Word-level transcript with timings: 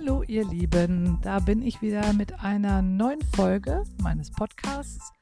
Hallo 0.00 0.22
ihr 0.22 0.46
Lieben, 0.46 1.18
da 1.20 1.40
bin 1.40 1.60
ich 1.60 1.82
wieder 1.82 2.14
mit 2.14 2.40
einer 2.40 2.80
neuen 2.80 3.20
Folge 3.36 3.84
meines 4.02 4.30
Podcasts. 4.30 5.12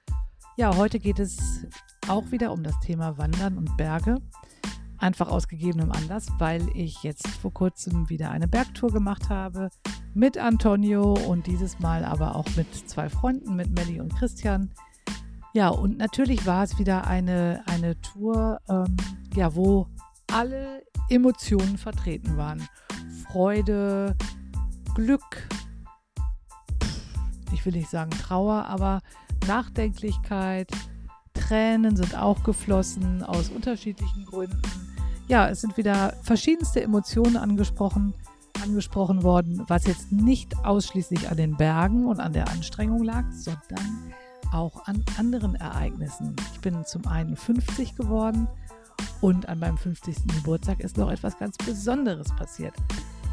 Ja, 0.56 0.76
heute 0.76 1.00
geht 1.00 1.18
es 1.18 1.66
auch 2.06 2.30
wieder 2.30 2.52
um 2.52 2.62
das 2.62 2.78
Thema 2.78 3.18
Wandern 3.18 3.58
und 3.58 3.76
Berge. 3.76 4.18
Einfach 4.98 5.30
aus 5.30 5.48
gegebenem 5.48 5.90
Anlass, 5.90 6.28
weil 6.38 6.62
ich 6.74 7.02
jetzt 7.02 7.26
vor 7.26 7.52
kurzem 7.52 8.08
wieder 8.08 8.30
eine 8.30 8.46
Bergtour 8.46 8.92
gemacht 8.92 9.28
habe 9.30 9.70
mit 10.14 10.38
Antonio 10.38 11.14
und 11.26 11.48
dieses 11.48 11.80
Mal 11.80 12.04
aber 12.04 12.36
auch 12.36 12.46
mit 12.54 12.72
zwei 12.88 13.08
Freunden, 13.08 13.56
mit 13.56 13.70
Melli 13.70 14.00
und 14.00 14.14
Christian. 14.14 14.70
Ja, 15.54 15.70
und 15.70 15.98
natürlich 15.98 16.46
war 16.46 16.62
es 16.62 16.78
wieder 16.78 17.04
eine, 17.04 17.64
eine 17.66 18.00
Tour, 18.00 18.60
ähm, 18.68 18.96
ja, 19.34 19.56
wo 19.56 19.88
alle 20.32 20.84
Emotionen 21.08 21.78
vertreten 21.78 22.36
waren. 22.36 22.62
Freude, 23.24 24.16
Glück, 24.98 25.46
ich 27.52 27.64
will 27.64 27.72
nicht 27.72 27.88
sagen 27.88 28.10
Trauer, 28.10 28.64
aber 28.64 29.00
Nachdenklichkeit, 29.46 30.72
Tränen 31.34 31.94
sind 31.94 32.18
auch 32.18 32.42
geflossen 32.42 33.22
aus 33.22 33.48
unterschiedlichen 33.48 34.26
Gründen. 34.26 34.60
Ja, 35.28 35.48
es 35.48 35.60
sind 35.60 35.76
wieder 35.76 36.14
verschiedenste 36.24 36.82
Emotionen 36.82 37.36
angesprochen, 37.36 38.12
angesprochen 38.60 39.22
worden, 39.22 39.62
was 39.68 39.86
jetzt 39.86 40.10
nicht 40.10 40.56
ausschließlich 40.64 41.30
an 41.30 41.36
den 41.36 41.56
Bergen 41.56 42.04
und 42.04 42.18
an 42.18 42.32
der 42.32 42.48
Anstrengung 42.48 43.04
lag, 43.04 43.24
sondern 43.30 44.12
auch 44.52 44.88
an 44.88 45.04
anderen 45.16 45.54
Ereignissen. 45.54 46.34
Ich 46.54 46.60
bin 46.60 46.84
zum 46.84 47.06
einen 47.06 47.36
50 47.36 47.94
geworden 47.94 48.48
und 49.20 49.48
an 49.48 49.60
meinem 49.60 49.78
50. 49.78 50.26
Geburtstag 50.26 50.80
ist 50.80 50.96
noch 50.96 51.12
etwas 51.12 51.38
ganz 51.38 51.56
Besonderes 51.56 52.34
passiert. 52.34 52.74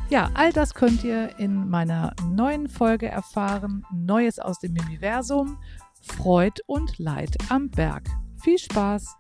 Ja, 0.08 0.30
all 0.36 0.54
das 0.54 0.76
könnt 0.76 1.04
ihr 1.04 1.40
in 1.40 1.68
meiner 1.68 2.14
neuen 2.30 2.70
Folge 2.70 3.08
erfahren. 3.08 3.84
Neues 3.92 4.38
aus 4.38 4.60
dem 4.60 4.76
Universum, 4.78 5.58
Freud 6.00 6.62
und 6.68 7.00
Leid 7.00 7.36
am 7.50 7.72
Berg. 7.72 8.04
Viel 8.44 8.60
Spaß! 8.60 9.16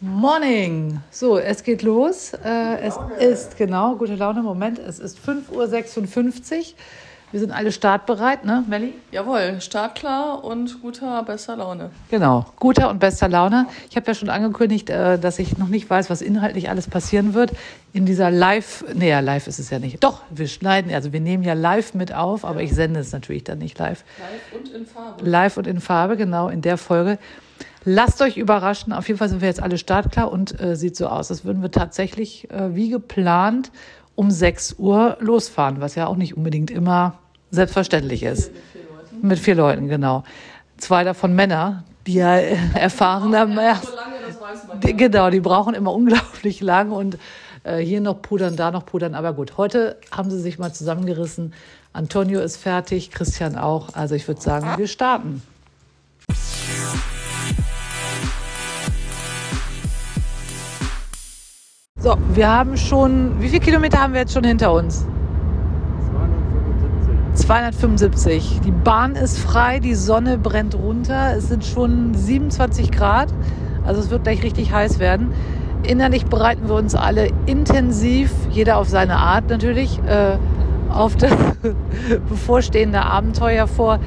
Morning! 0.00 1.00
So, 1.10 1.38
es 1.38 1.62
geht 1.62 1.82
los. 1.82 2.34
Äh, 2.44 2.80
es 2.80 2.98
ist 3.18 3.56
genau, 3.56 3.96
gute 3.96 4.14
Laune, 4.14 4.42
Moment, 4.42 4.78
es 4.78 4.98
ist 4.98 5.18
5.56 5.18 6.58
Uhr. 6.58 6.64
Wir 7.30 7.40
sind 7.40 7.52
alle 7.52 7.72
startbereit, 7.72 8.46
ne, 8.46 8.64
Melli? 8.68 8.94
Jawohl, 9.10 9.60
startklar 9.60 10.42
und 10.42 10.80
guter, 10.80 11.22
bester 11.24 11.56
Laune. 11.56 11.90
Genau, 12.10 12.46
guter 12.56 12.88
und 12.88 13.00
bester 13.00 13.28
Laune. 13.28 13.66
Ich 13.90 13.96
habe 13.96 14.06
ja 14.06 14.14
schon 14.14 14.30
angekündigt, 14.30 14.88
äh, 14.88 15.18
dass 15.18 15.38
ich 15.38 15.58
noch 15.58 15.68
nicht 15.68 15.90
weiß, 15.90 16.08
was 16.08 16.22
inhaltlich 16.22 16.70
alles 16.70 16.88
passieren 16.88 17.34
wird 17.34 17.52
in 17.92 18.06
dieser 18.06 18.30
Live, 18.30 18.84
nee, 18.94 19.10
ja, 19.10 19.20
live 19.20 19.46
ist 19.46 19.58
es 19.58 19.68
ja 19.68 19.78
nicht. 19.78 20.02
Doch, 20.04 20.22
wir 20.30 20.48
schneiden, 20.48 20.92
also 20.92 21.12
wir 21.12 21.20
nehmen 21.20 21.42
ja 21.42 21.52
live 21.52 21.94
mit 21.94 22.14
auf, 22.14 22.46
aber 22.46 22.62
ich 22.62 22.72
sende 22.74 23.00
es 23.00 23.12
natürlich 23.12 23.44
dann 23.44 23.58
nicht 23.58 23.78
live. 23.78 24.04
Live 24.18 24.60
und 24.60 24.74
in 24.74 24.86
Farbe. 24.86 25.24
Live 25.28 25.56
und 25.56 25.66
in 25.66 25.80
Farbe, 25.80 26.16
genau, 26.16 26.48
in 26.48 26.62
der 26.62 26.78
Folge. 26.78 27.18
Lasst 27.84 28.22
euch 28.22 28.36
überraschen. 28.36 28.92
Auf 28.92 29.06
jeden 29.08 29.18
Fall 29.18 29.28
sind 29.28 29.40
wir 29.40 29.48
jetzt 29.48 29.62
alle 29.62 29.78
startklar 29.78 30.30
und 30.30 30.60
äh, 30.60 30.76
sieht 30.76 30.96
so 30.96 31.08
aus, 31.08 31.30
als 31.30 31.44
würden 31.44 31.62
wir 31.62 31.70
tatsächlich 31.70 32.50
äh, 32.50 32.74
wie 32.74 32.90
geplant 32.90 33.70
um 34.18 34.32
6 34.32 34.74
Uhr 34.78 35.16
losfahren, 35.20 35.80
was 35.80 35.94
ja 35.94 36.08
auch 36.08 36.16
nicht 36.16 36.36
unbedingt 36.36 36.72
immer 36.72 37.20
selbstverständlich 37.52 38.24
ist. 38.24 38.50
Mit 38.50 38.58
vier 38.72 38.82
Leuten. 38.82 39.28
Mit 39.28 39.38
vier 39.38 39.54
Leuten, 39.54 39.88
genau. 39.88 40.24
Zwei 40.76 41.04
davon 41.04 41.36
Männer, 41.36 41.84
die 42.04 42.14
ja 42.14 42.34
erfahrener 42.74 43.46
mehr. 43.46 43.76
So. 43.76 43.90
Die, 44.82 44.96
genau, 44.96 45.30
die 45.30 45.38
brauchen 45.38 45.72
immer 45.72 45.92
unglaublich 45.92 46.60
lang 46.60 46.90
und 46.90 47.16
äh, 47.62 47.76
hier 47.78 48.00
noch 48.00 48.20
pudern, 48.20 48.56
da 48.56 48.72
noch 48.72 48.84
pudern. 48.86 49.14
Aber 49.14 49.34
gut, 49.34 49.56
heute 49.56 49.96
haben 50.10 50.32
sie 50.32 50.40
sich 50.40 50.58
mal 50.58 50.72
zusammengerissen. 50.72 51.54
Antonio 51.92 52.40
ist 52.40 52.56
fertig, 52.56 53.12
Christian 53.12 53.56
auch. 53.56 53.94
Also 53.94 54.16
ich 54.16 54.26
würde 54.26 54.40
sagen, 54.40 54.66
wir 54.78 54.88
starten. 54.88 55.42
So, 62.00 62.16
wir 62.32 62.48
haben 62.48 62.76
schon, 62.76 63.40
wie 63.40 63.48
viele 63.48 63.60
Kilometer 63.60 64.00
haben 64.00 64.12
wir 64.12 64.20
jetzt 64.20 64.32
schon 64.32 64.44
hinter 64.44 64.72
uns? 64.72 65.04
275. 67.34 68.60
Die 68.64 68.70
Bahn 68.70 69.16
ist 69.16 69.40
frei, 69.40 69.80
die 69.80 69.96
Sonne 69.96 70.38
brennt 70.38 70.76
runter. 70.76 71.34
Es 71.36 71.48
sind 71.48 71.64
schon 71.64 72.14
27 72.14 72.92
Grad. 72.92 73.34
Also 73.84 74.00
es 74.00 74.10
wird 74.10 74.22
gleich 74.22 74.44
richtig 74.44 74.72
heiß 74.72 75.00
werden. 75.00 75.32
Innerlich 75.82 76.26
bereiten 76.26 76.68
wir 76.68 76.76
uns 76.76 76.94
alle 76.94 77.30
intensiv, 77.46 78.32
jeder 78.48 78.76
auf 78.76 78.88
seine 78.88 79.16
Art 79.16 79.48
natürlich, 79.48 79.98
äh, 80.06 80.36
auf 80.92 81.16
das 81.16 81.32
bevorstehende 82.28 83.02
Abenteuer 83.02 83.66
vor. 83.66 83.98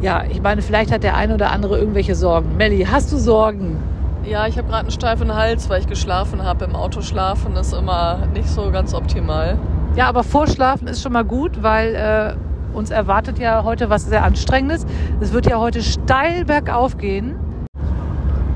Ja, 0.00 0.24
ich 0.30 0.40
meine, 0.40 0.62
vielleicht 0.62 0.90
hat 0.90 1.02
der 1.02 1.14
eine 1.14 1.34
oder 1.34 1.50
andere 1.50 1.78
irgendwelche 1.78 2.14
Sorgen. 2.14 2.56
Melli, 2.56 2.86
hast 2.90 3.12
du 3.12 3.18
Sorgen? 3.18 3.76
Ja, 4.26 4.48
ich 4.48 4.58
habe 4.58 4.66
gerade 4.66 4.80
einen 4.80 4.90
steifen 4.90 5.32
Hals, 5.32 5.70
weil 5.70 5.80
ich 5.80 5.86
geschlafen 5.86 6.42
habe. 6.42 6.64
Im 6.64 6.74
Auto 6.74 7.00
schlafen 7.00 7.54
ist 7.54 7.72
immer 7.72 8.26
nicht 8.34 8.48
so 8.48 8.72
ganz 8.72 8.92
optimal. 8.92 9.56
Ja, 9.94 10.08
aber 10.08 10.24
vorschlafen 10.24 10.88
ist 10.88 11.00
schon 11.00 11.12
mal 11.12 11.24
gut, 11.24 11.62
weil 11.62 11.94
äh, 11.94 12.76
uns 12.76 12.90
erwartet 12.90 13.38
ja 13.38 13.62
heute 13.62 13.88
was 13.88 14.04
sehr 14.06 14.24
Anstrengendes. 14.24 14.84
Es 15.20 15.32
wird 15.32 15.46
ja 15.46 15.58
heute 15.58 15.80
steil 15.80 16.44
bergauf 16.44 16.98
gehen. 16.98 17.36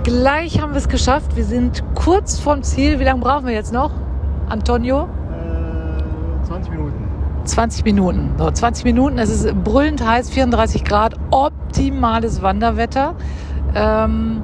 Gleich 0.03 0.60
haben 0.60 0.72
wir 0.72 0.78
es 0.78 0.88
geschafft. 0.88 1.36
Wir 1.36 1.44
sind 1.44 1.84
kurz 1.94 2.41
vom 2.41 2.64
Ziel. 2.64 2.98
Wie 2.98 3.04
lange 3.04 3.20
brauchen 3.20 3.47
wir 3.47 3.54
jetzt 3.54 3.72
noch, 3.72 3.92
Antonio? 4.48 5.04
Äh, 5.04 6.47
20 6.47 6.72
Minuten. 6.72 7.04
20 7.44 7.84
Minuten. 7.84 8.34
So, 8.38 8.50
20 8.50 8.84
Minuten. 8.84 9.19
Es 9.19 9.30
ist 9.30 9.54
brüllend 9.62 10.04
heiß, 10.04 10.30
34 10.30 10.82
Grad, 10.82 11.14
optimales 11.30 12.42
Wanderwetter. 12.42 13.14
Ähm, 13.76 14.42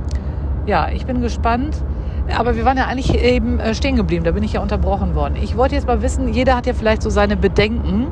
ja, 0.67 0.89
ich 0.91 1.07
bin 1.07 1.21
gespannt. 1.21 1.83
Aber 2.37 2.57
wir 2.57 2.65
waren 2.65 2.77
ja 2.77 2.87
eigentlich 2.87 3.15
eben 3.15 3.61
äh, 3.61 3.75
stehen 3.75 3.95
geblieben, 3.97 4.25
da 4.25 4.33
bin 4.33 4.43
ich 4.43 4.55
ja 4.55 4.61
unterbrochen 4.61 5.15
worden. 5.15 5.37
Ich 5.37 5.57
wollte 5.57 5.77
jetzt 5.77 5.87
mal 5.87 6.03
wissen, 6.03 6.29
jeder 6.33 6.57
hat 6.57 6.67
ja 6.67 6.75
vielleicht 6.75 7.03
so 7.03 7.11
seine 7.11 7.37
Bedenken. 7.37 8.09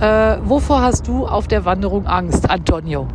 Äh, 0.00 0.36
wovor 0.44 0.82
hast 0.82 1.08
du 1.08 1.26
auf 1.26 1.48
der 1.48 1.64
Wanderung 1.64 2.06
Angst, 2.06 2.50
Antonio? 2.50 3.08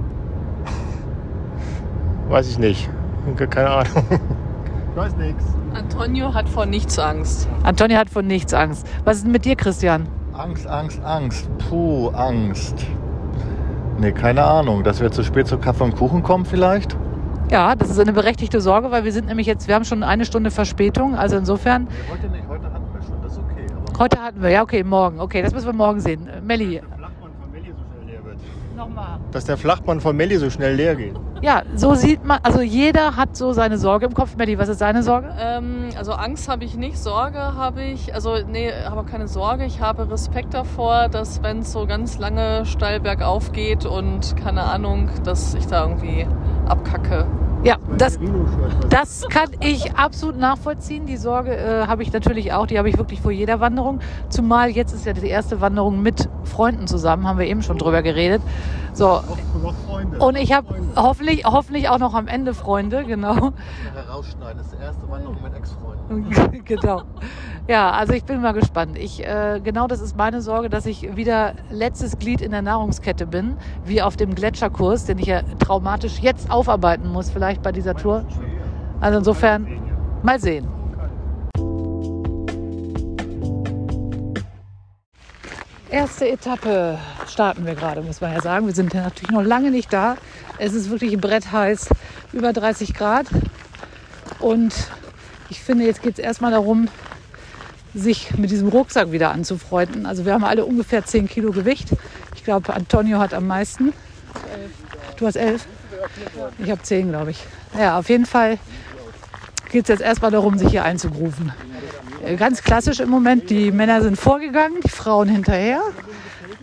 Weiß 2.30 2.50
ich 2.50 2.58
nicht. 2.58 2.90
Keine 3.50 3.70
Ahnung. 3.70 4.04
Ich 4.90 4.98
weiß 4.98 5.16
nichts. 5.18 5.44
Antonio 5.74 6.34
hat 6.34 6.50
vor 6.50 6.66
nichts 6.66 7.00
Angst. 7.00 7.48
Antonio 7.64 7.98
hat 7.98 8.10
vor 8.10 8.22
nichts 8.22 8.54
Angst. 8.54 8.88
Was 9.06 9.18
ist 9.18 9.24
denn 9.26 9.32
mit 9.32 9.46
dir, 9.46 9.56
Christian? 9.56 10.08
Angst, 10.34 10.68
Angst, 10.68 11.04
Angst. 11.04 11.50
Puh, 11.70 12.10
Angst. 12.10 12.86
Nee, 14.00 14.12
keine 14.12 14.44
Ahnung. 14.44 14.84
Dass 14.84 15.00
wir 15.00 15.12
zu 15.12 15.24
spät 15.24 15.48
zu 15.48 15.58
Kaffee 15.58 15.84
und 15.84 15.96
Kuchen 15.96 16.22
kommen 16.22 16.46
vielleicht? 16.46 16.98
Ja, 17.54 17.76
das 17.76 17.92
ist 17.92 18.00
eine 18.00 18.14
berechtigte 18.14 18.60
Sorge, 18.62 18.90
weil 18.90 19.04
wir 19.04 19.12
sind 19.12 19.28
nämlich 19.28 19.46
jetzt, 19.46 19.68
wir 19.68 19.76
haben 19.76 19.86
schon 19.86 20.02
eine 20.02 20.26
Stunde 20.26 20.50
Verspätung, 20.50 21.14
also 21.14 21.38
insofern. 21.38 21.84
Nee, 21.84 21.90
heute 22.10 22.28
nicht, 22.30 22.48
heute 22.48 22.74
hatten 22.74 22.92
wir 22.92 23.02
schon, 23.04 23.22
das 23.22 23.34
ist 23.34 23.38
okay. 23.38 23.68
heute 24.00 24.20
hatten 24.20 24.42
wir, 24.42 24.50
ja 24.50 24.64
okay, 24.64 24.84
morgen, 24.84 25.20
okay, 25.20 25.44
das 25.44 25.54
müssen 25.54 25.68
wir 25.68 25.74
morgen 25.74 26.00
sehen. 26.00 26.28
Melli. 26.42 26.80
Dass 26.80 26.90
der 26.90 26.98
Flachmann 26.98 27.32
von 27.40 27.52
Melli 27.52 27.72
so 27.78 27.84
schnell 27.94 28.12
leer 28.12 28.26
wird. 28.26 28.40
Nochmal. 28.76 29.20
Dass 29.32 29.46
der 29.46 29.58
Flachmann 29.58 30.02
von 30.02 30.16
Melli 30.16 30.38
so 30.38 30.50
schnell 30.50 30.76
leer 30.76 30.96
geht. 30.96 31.14
Ja, 31.42 31.64
so 31.76 31.94
sieht 31.94 32.24
man, 32.24 32.40
also 32.42 32.62
jeder 32.62 33.16
hat 33.16 33.36
so 33.36 33.54
seine 33.54 33.78
Sorge 33.78 34.06
im 34.06 34.14
Kopf. 34.14 34.36
Melli, 34.38 34.58
was 34.58 34.70
ist 34.70 34.80
seine 34.80 35.04
Sorge? 35.04 35.30
Ähm, 35.38 35.90
also 35.98 36.14
Angst 36.14 36.48
habe 36.50 36.64
ich 36.64 36.76
nicht, 36.76 36.98
Sorge 36.98 37.38
habe 37.38 37.84
ich, 37.84 38.14
also 38.16 38.38
nee, 38.48 38.72
habe 38.72 39.04
keine 39.04 39.28
Sorge. 39.28 39.66
Ich 39.66 39.82
habe 39.82 40.10
Respekt 40.10 40.54
davor, 40.54 41.10
dass 41.10 41.44
wenn 41.44 41.60
es 41.60 41.72
so 41.72 41.86
ganz 41.86 42.18
lange 42.18 42.66
steil 42.66 43.00
bergauf 43.00 43.52
geht 43.52 43.86
und 43.86 44.36
keine 44.38 44.64
Ahnung, 44.64 45.10
dass 45.24 45.54
ich 45.54 45.68
da 45.68 45.84
irgendwie 45.84 46.26
abkacke. 46.68 47.28
Ja, 47.64 47.78
das, 47.98 48.20
das 48.90 49.26
kann 49.30 49.50
ich 49.62 49.96
absolut 49.96 50.38
nachvollziehen. 50.38 51.06
Die 51.06 51.16
Sorge 51.16 51.56
äh, 51.56 51.88
habe 51.88 52.04
ich 52.04 52.12
natürlich 52.12 52.52
auch. 52.52 52.68
Die 52.68 52.78
habe 52.78 52.90
ich 52.90 52.98
wirklich 52.98 53.22
vor 53.22 53.32
jeder 53.32 53.62
Wanderung. 53.62 54.00
Zumal 54.28 54.70
jetzt 54.70 54.94
ist 54.94 55.06
ja 55.06 55.14
die 55.14 55.30
erste 55.30 55.62
Wanderung 55.62 56.02
mit 56.02 56.28
Freunden 56.54 56.88
zusammen, 56.88 57.28
haben 57.28 57.40
wir 57.40 57.48
eben 57.48 57.64
schon 57.64 57.78
drüber 57.78 58.02
geredet. 58.02 58.42
So. 58.94 59.08
Noch, 59.08 59.74
noch. 60.14 60.28
Und 60.28 60.38
ich 60.38 60.54
habe 60.54 60.76
hoffentlich, 60.96 61.46
hoffentlich 61.46 61.90
auch 61.90 61.98
noch 61.98 62.14
am 62.14 62.28
Ende 62.28 62.54
Freunde, 62.54 63.04
genau. 63.06 63.54
Herausschneiden, 63.96 64.62
das 64.62 64.80
erste 64.80 65.10
Wanderung 65.10 65.38
mit 65.44 65.56
Ex-Freunden. 65.56 66.64
genau. 66.66 67.02
Ja, 67.68 67.92
also 67.92 68.14
ich 68.14 68.24
bin 68.24 68.42
mal 68.42 68.52
gespannt. 68.52 68.98
Ich, 68.98 69.26
äh, 69.26 69.62
genau 69.64 69.88
das 69.88 70.00
ist 70.02 70.16
meine 70.16 70.42
Sorge, 70.42 70.70
dass 70.70 70.86
ich 70.86 71.16
wieder 71.16 71.54
letztes 71.72 72.20
Glied 72.20 72.42
in 72.42 72.52
der 72.52 72.62
Nahrungskette 72.62 73.26
bin, 73.26 73.56
wie 73.86 74.02
auf 74.02 74.16
dem 74.16 74.36
Gletscherkurs, 74.36 75.06
den 75.06 75.18
ich 75.18 75.28
ja 75.28 75.42
traumatisch 75.60 76.20
jetzt 76.20 76.52
aufarbeiten 76.52 77.12
muss, 77.12 77.32
vielleicht 77.32 77.64
bei 77.64 77.72
dieser 77.72 77.96
Tour. 77.96 78.26
Also 79.02 79.18
insofern, 79.18 79.68
mal 80.22 80.40
sehen. 80.40 80.68
Erste 85.94 86.28
Etappe 86.28 86.98
starten 87.28 87.68
wir 87.68 87.76
gerade, 87.76 88.02
muss 88.02 88.20
man 88.20 88.34
ja 88.34 88.42
sagen. 88.42 88.66
Wir 88.66 88.74
sind 88.74 88.96
ja 88.96 89.04
natürlich 89.04 89.30
noch 89.30 89.44
lange 89.44 89.70
nicht 89.70 89.94
da. 89.94 90.18
Es 90.58 90.74
ist 90.74 90.90
wirklich 90.90 91.22
brettheiß, 91.22 91.90
über 92.32 92.52
30 92.52 92.96
Grad. 92.96 93.28
Und 94.40 94.74
ich 95.50 95.62
finde, 95.62 95.86
jetzt 95.86 96.02
geht 96.02 96.14
es 96.14 96.20
erstmal 96.20 96.50
darum, 96.50 96.88
sich 97.94 98.36
mit 98.36 98.50
diesem 98.50 98.70
Rucksack 98.70 99.12
wieder 99.12 99.30
anzufreunden. 99.30 100.08
Also 100.08 100.26
wir 100.26 100.34
haben 100.34 100.44
alle 100.44 100.66
ungefähr 100.66 101.06
10 101.06 101.30
Kilo 101.30 101.52
Gewicht. 101.52 101.90
Ich 102.36 102.44
glaube, 102.44 102.74
Antonio 102.74 103.20
hat 103.20 103.36
am 103.36 103.46
meisten. 103.46 103.94
Du 105.18 105.28
hast 105.28 105.36
elf? 105.36 105.68
Ich 106.58 106.72
habe 106.72 106.82
zehn, 106.82 107.10
glaube 107.10 107.30
ich. 107.30 107.46
Ja, 107.78 108.00
auf 108.00 108.10
jeden 108.10 108.26
Fall 108.26 108.58
geht 109.74 109.86
es 109.86 109.90
jetzt 109.90 110.02
erstmal 110.02 110.30
darum, 110.30 110.60
sich 110.60 110.70
hier 110.70 110.86
einzugrufen. 110.86 111.52
Äh, 112.24 112.36
ganz 112.36 112.62
klassisch 112.62 113.00
im 113.00 113.10
Moment, 113.10 113.50
die 113.50 113.72
Männer 113.72 114.04
sind 114.04 114.18
vorgegangen, 114.18 114.78
die 114.84 114.90
Frauen 114.90 115.28
hinterher. 115.28 115.82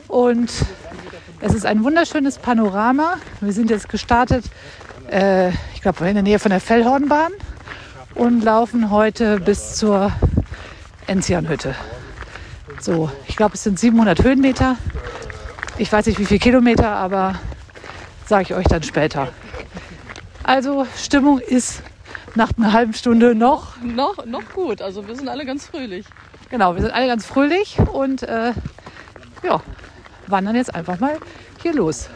Und 0.06 0.48
es 1.40 1.52
ist 1.52 1.66
ein 1.66 1.82
wunderschönes 1.82 2.38
Panorama. 2.38 3.16
Wir 3.40 3.52
sind 3.52 3.68
jetzt 3.68 3.88
gestartet, 3.88 4.44
äh, 5.10 5.48
ich 5.74 5.82
glaube, 5.82 6.06
in 6.06 6.14
der 6.14 6.22
Nähe 6.22 6.38
von 6.38 6.50
der 6.50 6.60
Fellhornbahn 6.60 7.32
und 8.14 8.44
laufen 8.44 8.92
heute 8.92 9.40
bis 9.40 9.74
zur 9.74 10.12
Enzianhütte. 11.08 11.74
So, 12.80 13.10
ich 13.26 13.34
glaube, 13.34 13.56
es 13.56 13.64
sind 13.64 13.76
700 13.76 14.22
Höhenmeter. 14.22 14.76
Ich 15.78 15.90
weiß 15.90 16.06
nicht, 16.06 16.20
wie 16.20 16.26
viele 16.26 16.40
Kilometer, 16.40 16.90
aber 16.90 17.34
sage 18.26 18.44
ich 18.44 18.54
euch 18.54 18.66
dann 18.66 18.84
später. 18.84 19.28
Also, 20.44 20.86
Stimmung 20.96 21.40
ist 21.40 21.82
nach 22.34 22.52
einer 22.56 22.72
halben 22.72 22.92
Stunde 22.94 23.34
noch. 23.34 23.80
Noch, 23.82 24.24
noch 24.26 24.52
gut. 24.52 24.82
Also, 24.82 25.06
wir 25.06 25.16
sind 25.16 25.28
alle 25.28 25.44
ganz 25.44 25.66
fröhlich. 25.66 26.06
Genau, 26.50 26.74
wir 26.74 26.82
sind 26.82 26.92
alle 26.92 27.06
ganz 27.06 27.26
fröhlich 27.26 27.78
und 27.92 28.22
äh, 28.22 28.52
ja, 29.42 29.62
wandern 30.26 30.56
jetzt 30.56 30.74
einfach 30.74 30.98
mal 30.98 31.18
hier 31.62 31.74
los. 31.74 32.08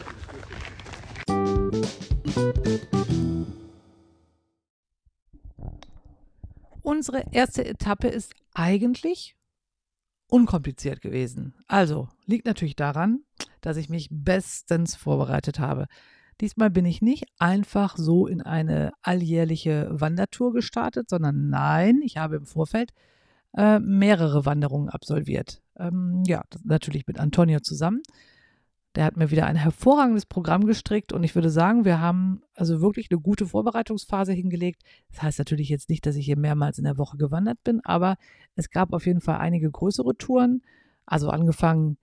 Unsere 6.83 7.25
erste 7.33 7.65
Etappe 7.65 8.09
ist 8.09 8.35
eigentlich 8.55 9.37
unkompliziert 10.29 11.01
gewesen. 11.01 11.55
Also 11.67 12.09
liegt 12.27 12.47
natürlich 12.47 12.77
daran, 12.77 13.21
dass 13.61 13.77
ich 13.77 13.89
mich 13.89 14.09
bestens 14.11 14.95
vorbereitet 14.95 15.59
habe. 15.59 15.87
Diesmal 16.41 16.71
bin 16.71 16.85
ich 16.85 17.03
nicht 17.03 17.25
einfach 17.39 17.97
so 17.97 18.27
in 18.27 18.43
eine 18.43 18.93
alljährliche 19.03 19.89
Wandertour 19.91 20.53
gestartet, 20.53 21.09
sondern 21.09 21.49
nein, 21.49 22.01
ich 22.03 22.17
habe 22.17 22.37
im 22.37 22.47
Vorfeld 22.47 22.93
äh, 23.57 23.79
mehrere 23.79 24.45
Wanderungen 24.45 24.89
absolviert. 24.89 25.63
Ähm, 25.77 26.23
ja, 26.27 26.43
natürlich 26.65 27.07
mit 27.07 27.21
Antonio 27.21 27.61
zusammen. 27.61 28.03
Der 28.97 29.05
hat 29.05 29.17
mir 29.17 29.31
wieder 29.31 29.47
ein 29.47 29.57
hervorragendes 29.57 30.27
Programm 30.27 30.67
gestrickt 30.67 31.13
und 31.13 31.25
ich 31.25 31.35
würde 31.35 31.51
sagen, 31.51 31.85
wir 31.85 32.01
haben 32.01 32.43
also 32.55 32.81
wirklich 32.81 33.09
eine 33.11 33.21
gute 33.21 33.47
Vorbereitungsphase 33.47 34.33
hingelegt. 34.33 34.83
Das 35.11 35.23
heißt 35.23 35.39
natürlich 35.39 35.69
jetzt 35.69 35.89
nicht, 35.89 36.07
dass 36.07 36.15
ich 36.15 36.27
hier 36.27 36.39
mehrmals 36.39 36.79
in 36.79 36.85
der 36.85 36.99
Woche 36.99 37.17
gewandert 37.17 37.59
bin, 37.65 37.81
aber 37.85 38.17
es 38.55 38.71
gab 38.71 38.93
auf 38.93 39.07
jeden 39.07 39.21
Fall 39.21 39.39
einige 39.39 39.71
größere 39.71 40.17
Touren. 40.17 40.63
Also 41.07 41.29
angefangen 41.29 41.99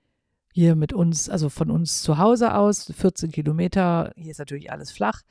hier 0.51 0.75
mit 0.75 0.93
uns, 0.93 1.29
also 1.29 1.49
von 1.49 1.71
uns 1.71 2.01
zu 2.01 2.17
Hause 2.17 2.55
aus, 2.55 2.91
14 2.91 3.31
Kilometer. 3.31 4.11
Hier 4.15 4.31
ist 4.31 4.39
natürlich 4.39 4.71
alles 4.71 4.91
flach. 4.91 5.21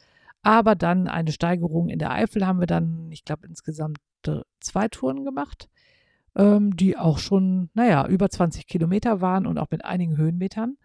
Aber 0.43 0.75
dann 0.75 1.07
eine 1.07 1.33
Steigerung 1.33 1.89
in 1.89 1.99
der 1.99 2.13
Eifel 2.13 2.47
haben 2.47 2.61
wir 2.61 2.67
dann, 2.67 3.11
ich 3.11 3.25
glaube, 3.25 3.47
insgesamt 3.47 3.99
zwei 4.61 4.89
Touren 4.89 5.25
gemacht, 5.25 5.69
ähm, 6.37 6.77
die 6.77 6.97
auch 6.97 7.19
schon, 7.19 7.71
naja, 7.75 8.07
über 8.07 8.31
20 8.31 8.67
Kilometer 8.67 9.21
waren 9.21 9.47
und 9.47 9.59
auch 9.59 9.71
mit 9.71 9.85
einigen 9.85 10.17
Höhenmetern. 10.17 10.77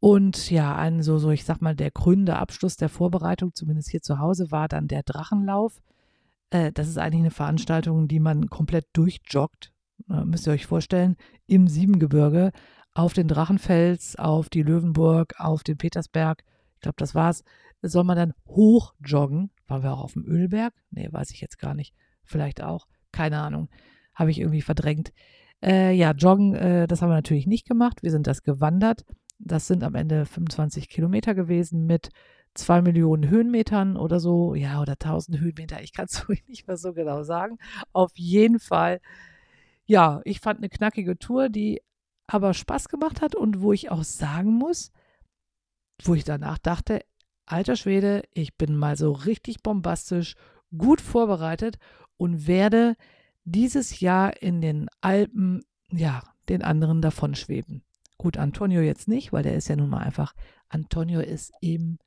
Und 0.00 0.50
ja, 0.50 0.76
ein 0.76 1.02
so, 1.02 1.18
so, 1.18 1.30
ich 1.30 1.44
sag 1.44 1.62
mal, 1.62 1.74
der 1.74 1.90
krönende 1.90 2.36
Abschluss 2.36 2.76
der 2.76 2.88
Vorbereitung, 2.88 3.54
zumindest 3.54 3.90
hier 3.90 4.02
zu 4.02 4.18
Hause, 4.18 4.50
war 4.50 4.68
dann 4.68 4.88
der 4.88 5.02
Drachenlauf. 5.02 5.80
Äh, 6.50 6.72
das 6.72 6.88
ist 6.88 6.98
eigentlich 6.98 7.20
eine 7.20 7.30
Veranstaltung, 7.30 8.08
die 8.08 8.20
man 8.20 8.50
komplett 8.50 8.86
durchjoggt. 8.92 9.72
Äh, 10.10 10.24
müsst 10.24 10.46
ihr 10.46 10.52
euch 10.52 10.66
vorstellen, 10.66 11.16
im 11.46 11.68
Siebengebirge, 11.68 12.52
auf 12.94 13.12
den 13.12 13.28
Drachenfels, 13.28 14.16
auf 14.16 14.48
die 14.48 14.62
Löwenburg, 14.62 15.34
auf 15.38 15.64
den 15.64 15.76
Petersberg. 15.76 16.44
Ich 16.76 16.80
glaube, 16.80 16.96
das 16.98 17.14
war's. 17.14 17.44
Soll 17.82 18.04
man 18.04 18.16
dann 18.16 18.34
hochjoggen? 18.46 19.50
Waren 19.66 19.82
wir 19.82 19.92
auch 19.92 20.04
auf 20.04 20.12
dem 20.14 20.24
Ölberg? 20.24 20.72
Nee, 20.90 21.08
weiß 21.10 21.30
ich 21.30 21.40
jetzt 21.40 21.58
gar 21.58 21.74
nicht. 21.74 21.94
Vielleicht 22.22 22.62
auch. 22.62 22.86
Keine 23.12 23.40
Ahnung. 23.40 23.68
Habe 24.14 24.30
ich 24.30 24.38
irgendwie 24.40 24.62
verdrängt. 24.62 25.12
Äh, 25.62 25.92
ja, 25.92 26.12
joggen, 26.12 26.54
äh, 26.54 26.86
das 26.86 27.02
haben 27.02 27.10
wir 27.10 27.14
natürlich 27.14 27.46
nicht 27.46 27.66
gemacht. 27.66 28.02
Wir 28.02 28.10
sind 28.10 28.26
das 28.26 28.42
gewandert. 28.42 29.04
Das 29.38 29.66
sind 29.66 29.82
am 29.82 29.94
Ende 29.94 30.24
25 30.24 30.88
Kilometer 30.88 31.34
gewesen 31.34 31.86
mit 31.86 32.10
zwei 32.54 32.80
Millionen 32.80 33.28
Höhenmetern 33.28 33.96
oder 33.96 34.20
so, 34.20 34.54
ja, 34.54 34.80
oder 34.80 34.92
1000 34.92 35.40
Höhenmeter. 35.40 35.82
Ich 35.82 35.92
kann 35.92 36.06
es 36.06 36.26
nicht 36.48 36.66
mehr 36.66 36.76
so 36.76 36.92
genau 36.92 37.22
sagen. 37.24 37.58
Auf 37.92 38.12
jeden 38.14 38.60
Fall, 38.60 39.00
ja, 39.86 40.20
ich 40.24 40.40
fand 40.40 40.58
eine 40.58 40.68
knackige 40.68 41.18
Tour, 41.18 41.48
die 41.48 41.82
aber 42.26 42.54
Spaß 42.54 42.88
gemacht 42.88 43.20
hat 43.20 43.34
und 43.34 43.60
wo 43.60 43.72
ich 43.72 43.90
auch 43.90 44.04
sagen 44.04 44.52
muss, 44.52 44.92
wo 46.02 46.14
ich 46.14 46.24
danach 46.24 46.58
dachte, 46.58 47.04
alter 47.46 47.76
Schwede, 47.76 48.22
ich 48.32 48.56
bin 48.56 48.76
mal 48.76 48.96
so 48.96 49.12
richtig 49.12 49.62
bombastisch, 49.62 50.34
gut 50.76 51.00
vorbereitet 51.00 51.78
und 52.16 52.46
werde 52.46 52.96
dieses 53.44 54.00
Jahr 54.00 54.40
in 54.42 54.60
den 54.60 54.88
Alpen, 55.00 55.62
ja, 55.90 56.22
den 56.48 56.62
anderen 56.62 57.02
davonschweben. 57.02 57.84
Gut, 58.16 58.38
Antonio 58.38 58.80
jetzt 58.80 59.08
nicht, 59.08 59.32
weil 59.32 59.42
der 59.42 59.54
ist 59.54 59.68
ja 59.68 59.76
nun 59.76 59.90
mal 59.90 59.98
einfach, 59.98 60.34
Antonio 60.68 61.20
ist 61.20 61.52
eben 61.60 61.98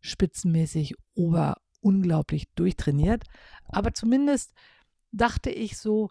spitzenmäßig 0.00 0.94
ober 1.14 1.56
unglaublich 1.80 2.48
durchtrainiert. 2.54 3.24
Aber 3.68 3.92
zumindest 3.92 4.52
dachte 5.12 5.50
ich 5.50 5.76
so, 5.76 6.10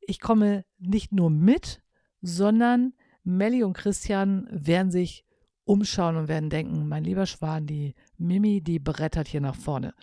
ich 0.00 0.20
komme 0.20 0.64
nicht 0.78 1.12
nur 1.12 1.30
mit, 1.30 1.82
sondern 2.26 2.92
Melli 3.22 3.62
und 3.62 3.74
Christian 3.74 4.46
werden 4.50 4.90
sich 4.90 5.24
umschauen 5.64 6.16
und 6.16 6.28
werden 6.28 6.50
denken, 6.50 6.88
mein 6.88 7.04
lieber 7.04 7.26
Schwan, 7.26 7.66
die 7.66 7.94
Mimi, 8.18 8.60
die 8.60 8.78
brettert 8.78 9.28
hier 9.28 9.40
nach 9.40 9.56
vorne. 9.56 9.94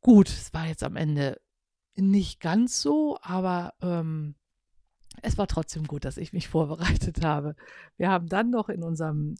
Gut, 0.00 0.28
es 0.28 0.52
war 0.54 0.66
jetzt 0.66 0.82
am 0.82 0.96
Ende 0.96 1.40
nicht 1.96 2.40
ganz 2.40 2.80
so, 2.80 3.18
aber 3.22 3.74
ähm, 3.82 4.36
es 5.22 5.36
war 5.36 5.46
trotzdem 5.46 5.86
gut, 5.86 6.04
dass 6.04 6.16
ich 6.16 6.32
mich 6.32 6.48
vorbereitet 6.48 7.24
habe. 7.24 7.56
Wir 7.96 8.10
haben 8.10 8.28
dann 8.28 8.50
noch 8.50 8.68
in 8.68 8.82
unserem 8.82 9.34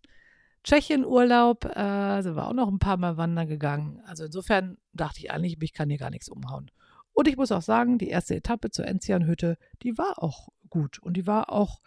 Tschechien-Urlaub, 0.65 1.65
äh, 1.65 2.23
sind 2.23 2.37
wir 2.37 2.49
auch 2.49 2.53
noch 2.55 2.69
ein 2.69 2.79
paar 2.79 2.97
Mal 2.97 3.17
wandern 3.17 3.48
gegangen. 3.48 4.01
Also 4.05 4.25
insofern 4.25 4.77
dachte 4.93 5.20
ich 5.20 5.31
eigentlich, 5.31 5.58
mich 5.58 5.72
kann 5.72 5.89
hier 5.89 5.98
gar 5.98 6.10
nichts 6.10 6.29
umhauen. 6.29 6.70
Und 7.19 7.27
ich 7.27 7.37
muss 7.37 7.51
auch 7.51 7.63
sagen, 7.63 7.98
die 7.98 8.10
erste 8.10 8.37
Etappe 8.37 8.70
zur 8.70 8.87
Enzianhütte, 8.87 9.58
die 9.82 9.98
war 9.98 10.22
auch 10.22 10.51
gut. 10.70 11.01
Und 11.01 11.17
die 11.17 11.27
war 11.27 11.51
auch 11.51 11.81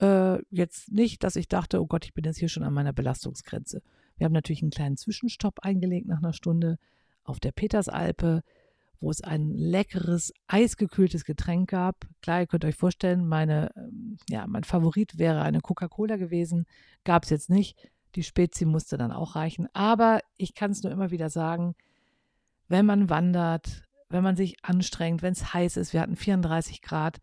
äh, 0.00 0.42
jetzt 0.48 0.90
nicht, 0.90 1.22
dass 1.24 1.36
ich 1.36 1.46
dachte, 1.46 1.82
oh 1.82 1.86
Gott, 1.86 2.06
ich 2.06 2.14
bin 2.14 2.24
jetzt 2.24 2.38
hier 2.38 2.48
schon 2.48 2.62
an 2.62 2.72
meiner 2.72 2.94
Belastungsgrenze. 2.94 3.82
Wir 4.16 4.24
haben 4.24 4.32
natürlich 4.32 4.62
einen 4.62 4.70
kleinen 4.70 4.96
Zwischenstopp 4.96 5.58
eingelegt 5.60 6.08
nach 6.08 6.22
einer 6.22 6.32
Stunde 6.32 6.78
auf 7.22 7.38
der 7.38 7.52
Petersalpe 7.52 8.42
wo 9.00 9.10
es 9.10 9.20
ein 9.20 9.52
leckeres, 9.54 10.32
eisgekühltes 10.48 11.24
Getränk 11.24 11.70
gab. 11.70 12.06
Klar, 12.20 12.40
ihr 12.40 12.46
könnt 12.46 12.64
euch 12.64 12.74
vorstellen, 12.74 13.28
meine, 13.28 13.70
ähm, 13.76 14.16
ja, 14.28 14.44
mein 14.48 14.64
Favorit 14.64 15.18
wäre 15.18 15.42
eine 15.42 15.60
Coca-Cola 15.60 16.16
gewesen. 16.16 16.66
Gab 17.04 17.22
es 17.22 17.30
jetzt 17.30 17.48
nicht. 17.48 17.78
Die 18.16 18.24
Spezi 18.24 18.64
musste 18.64 18.96
dann 18.96 19.12
auch 19.12 19.36
reichen. 19.36 19.68
Aber 19.72 20.20
ich 20.36 20.54
kann 20.54 20.72
es 20.72 20.82
nur 20.82 20.90
immer 20.90 21.12
wieder 21.12 21.30
sagen, 21.30 21.76
wenn 22.66 22.86
man 22.86 23.08
wandert, 23.08 23.87
wenn 24.08 24.22
man 24.22 24.36
sich 24.36 24.56
anstrengt, 24.64 25.22
wenn 25.22 25.32
es 25.32 25.52
heiß 25.52 25.76
ist, 25.76 25.92
wir 25.92 26.00
hatten 26.00 26.16
34 26.16 26.82
Grad 26.82 27.18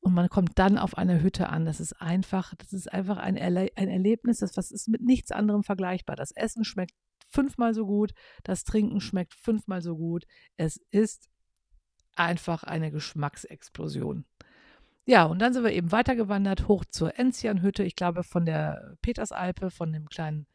und 0.00 0.14
man 0.14 0.28
kommt 0.28 0.58
dann 0.58 0.78
auf 0.78 0.98
eine 0.98 1.22
Hütte 1.22 1.48
an, 1.48 1.64
das 1.64 1.80
ist 1.80 2.00
einfach, 2.00 2.54
das 2.56 2.72
ist 2.72 2.92
einfach 2.92 3.16
ein, 3.16 3.36
Erle 3.36 3.68
ein 3.76 3.88
Erlebnis, 3.88 4.38
das 4.38 4.56
was 4.56 4.70
ist 4.70 4.88
mit 4.88 5.02
nichts 5.02 5.32
anderem 5.32 5.64
vergleichbar. 5.64 6.14
Das 6.16 6.30
Essen 6.30 6.64
schmeckt 6.64 6.94
fünfmal 7.26 7.74
so 7.74 7.86
gut, 7.86 8.12
das 8.42 8.64
Trinken 8.64 9.00
schmeckt 9.00 9.34
fünfmal 9.34 9.82
so 9.82 9.96
gut. 9.96 10.24
Es 10.56 10.76
ist 10.90 11.28
einfach 12.16 12.62
eine 12.62 12.90
Geschmacksexplosion. 12.90 14.24
Ja, 15.06 15.24
und 15.24 15.40
dann 15.40 15.52
sind 15.52 15.64
wir 15.64 15.72
eben 15.72 15.92
weitergewandert 15.92 16.68
hoch 16.68 16.84
zur 16.86 17.18
Enzianhütte. 17.18 17.82
Ich 17.82 17.96
glaube, 17.96 18.22
von 18.22 18.46
der 18.46 18.96
Petersalpe, 19.02 19.70
von 19.70 19.92
dem 19.92 20.08
kleinen 20.08 20.46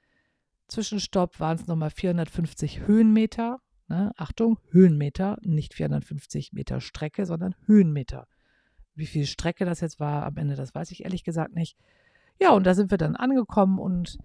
Zwischenstopp 0.67 1.39
waren 1.39 1.57
es 1.57 1.67
nochmal 1.67 1.91
450 1.91 2.87
Höhenmeter. 2.87 3.61
Ne? 3.89 4.11
Achtung, 4.17 4.59
Höhenmeter, 4.69 5.37
nicht 5.41 5.73
450 5.73 6.53
Meter 6.53 6.79
Strecke, 6.79 7.25
sondern 7.25 7.55
Höhenmeter. 7.65 8.27
Wie 8.93 9.07
viel 9.07 9.25
Strecke 9.25 9.65
das 9.65 9.81
jetzt 9.81 9.99
war 9.99 10.25
am 10.25 10.37
Ende, 10.37 10.55
das 10.55 10.75
weiß 10.75 10.91
ich 10.91 11.03
ehrlich 11.03 11.23
gesagt 11.23 11.55
nicht. 11.55 11.75
Ja, 12.39 12.51
und 12.51 12.65
da 12.65 12.75
sind 12.75 12.91
wir 12.91 12.99
dann 12.99 13.15
angekommen 13.15 13.79
und 13.79 14.17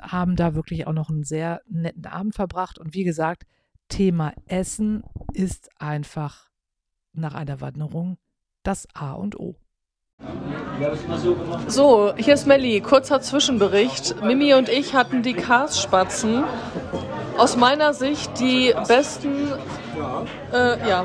haben 0.00 0.36
da 0.36 0.54
wirklich 0.54 0.86
auch 0.86 0.92
noch 0.92 1.10
einen 1.10 1.22
sehr 1.22 1.60
netten 1.68 2.06
Abend 2.06 2.34
verbracht. 2.34 2.78
Und 2.78 2.94
wie 2.94 3.04
gesagt, 3.04 3.44
Thema 3.88 4.32
Essen 4.46 5.04
ist 5.34 5.70
einfach 5.80 6.48
nach 7.12 7.34
einer 7.34 7.60
Wanderung 7.60 8.16
das 8.62 8.88
A 8.94 9.12
und 9.12 9.38
O. 9.38 9.56
So, 11.68 12.14
hier 12.16 12.34
ist 12.34 12.46
Melli. 12.46 12.80
Kurzer 12.80 13.20
Zwischenbericht. 13.20 14.22
Mimi 14.22 14.54
und 14.54 14.68
ich 14.68 14.94
hatten 14.94 15.22
die 15.22 15.34
Karsspatzen. 15.34 16.44
Aus 17.36 17.56
meiner 17.56 17.94
Sicht 17.94 18.38
die 18.38 18.74
besten, 18.86 19.52
äh, 20.52 20.88
ja, 20.88 21.04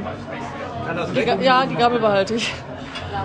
Die, 1.14 1.44
ja, 1.44 1.66
die 1.66 1.76
Gabel 1.76 2.00
behalte 2.00 2.36
ich. 2.36 2.54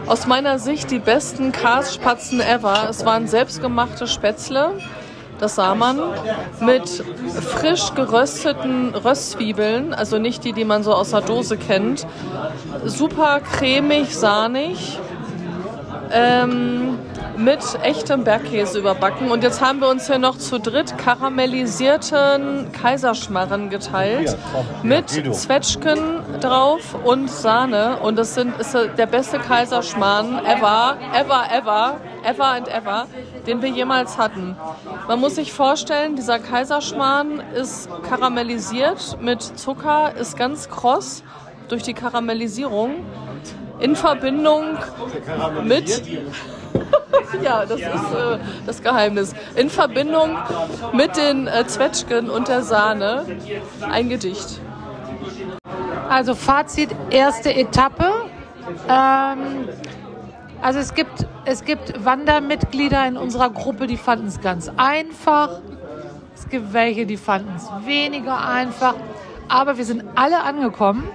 Aus 0.06 0.26
meiner 0.26 0.58
Sicht 0.58 0.90
die 0.90 0.98
besten 0.98 1.52
Kasspatzen 1.52 2.40
ever. 2.40 2.88
Es 2.90 3.04
waren 3.04 3.26
selbstgemachte 3.28 4.06
Spätzle. 4.06 4.72
Das 5.38 5.56
sah 5.56 5.74
man 5.74 6.00
mit 6.60 6.88
frisch 7.58 7.94
gerösteten 7.94 8.94
Röstzwiebeln, 8.94 9.92
also 9.92 10.18
nicht 10.18 10.44
die, 10.44 10.52
die 10.52 10.64
man 10.64 10.84
so 10.84 10.94
aus 10.94 11.10
der 11.10 11.22
Dose 11.22 11.56
kennt. 11.56 12.06
Super 12.84 13.40
cremig, 13.40 14.16
sahnig. 14.16 14.98
Ähm, 16.12 16.98
mit 17.36 17.60
echtem 17.82 18.24
Bergkäse 18.24 18.78
überbacken. 18.78 19.30
Und 19.30 19.42
jetzt 19.42 19.60
haben 19.60 19.80
wir 19.80 19.88
uns 19.88 20.06
hier 20.06 20.18
noch 20.18 20.38
zu 20.38 20.58
dritt 20.58 20.96
karamellisierten 20.98 22.72
Kaiserschmarren 22.72 23.70
geteilt. 23.70 24.36
Mit 24.82 25.10
Zwetschgen 25.34 26.20
drauf 26.40 26.96
und 27.04 27.30
Sahne. 27.30 27.98
Und 28.00 28.16
das 28.16 28.34
sind, 28.34 28.58
ist 28.58 28.74
der 28.74 29.06
beste 29.06 29.38
Kaiserschmarrn 29.38 30.44
ever, 30.44 30.96
ever, 31.14 31.44
ever, 31.52 32.00
ever 32.24 32.46
and 32.46 32.68
ever, 32.68 33.06
den 33.46 33.62
wir 33.62 33.68
jemals 33.68 34.18
hatten. 34.18 34.56
Man 35.08 35.20
muss 35.20 35.36
sich 35.36 35.52
vorstellen, 35.52 36.16
dieser 36.16 36.38
Kaiserschmarrn 36.38 37.42
ist 37.54 37.88
karamellisiert 38.08 39.18
mit 39.20 39.42
Zucker, 39.42 40.14
ist 40.16 40.36
ganz 40.36 40.68
kross 40.68 41.22
durch 41.68 41.82
die 41.82 41.94
Karamellisierung 41.94 43.04
in 43.80 43.96
Verbindung 43.96 44.76
mit 45.64 46.02
ja, 47.42 47.64
das 47.66 47.80
ist 47.80 47.84
äh, 47.84 48.38
das 48.66 48.82
Geheimnis. 48.82 49.34
In 49.56 49.70
Verbindung 49.70 50.36
mit 50.92 51.16
den 51.16 51.46
äh, 51.46 51.66
Zwetschgen 51.66 52.30
und 52.30 52.48
der 52.48 52.62
Sahne 52.62 53.24
ein 53.90 54.08
Gedicht. 54.08 54.60
Also 56.08 56.34
Fazit, 56.34 56.90
erste 57.10 57.54
Etappe. 57.54 58.10
Ähm, 58.88 59.68
also 60.62 60.78
es 60.78 60.94
gibt, 60.94 61.26
es 61.44 61.64
gibt 61.64 62.04
Wandermitglieder 62.04 63.06
in 63.06 63.16
unserer 63.16 63.50
Gruppe, 63.50 63.86
die 63.86 63.96
fanden 63.96 64.28
es 64.28 64.40
ganz 64.40 64.70
einfach. 64.76 65.60
Es 66.34 66.48
gibt 66.48 66.72
welche, 66.72 67.06
die 67.06 67.16
fanden 67.16 67.52
es 67.56 67.68
weniger 67.86 68.46
einfach. 68.46 68.94
Aber 69.48 69.76
wir 69.76 69.84
sind 69.84 70.04
alle 70.14 70.42
angekommen. 70.42 71.08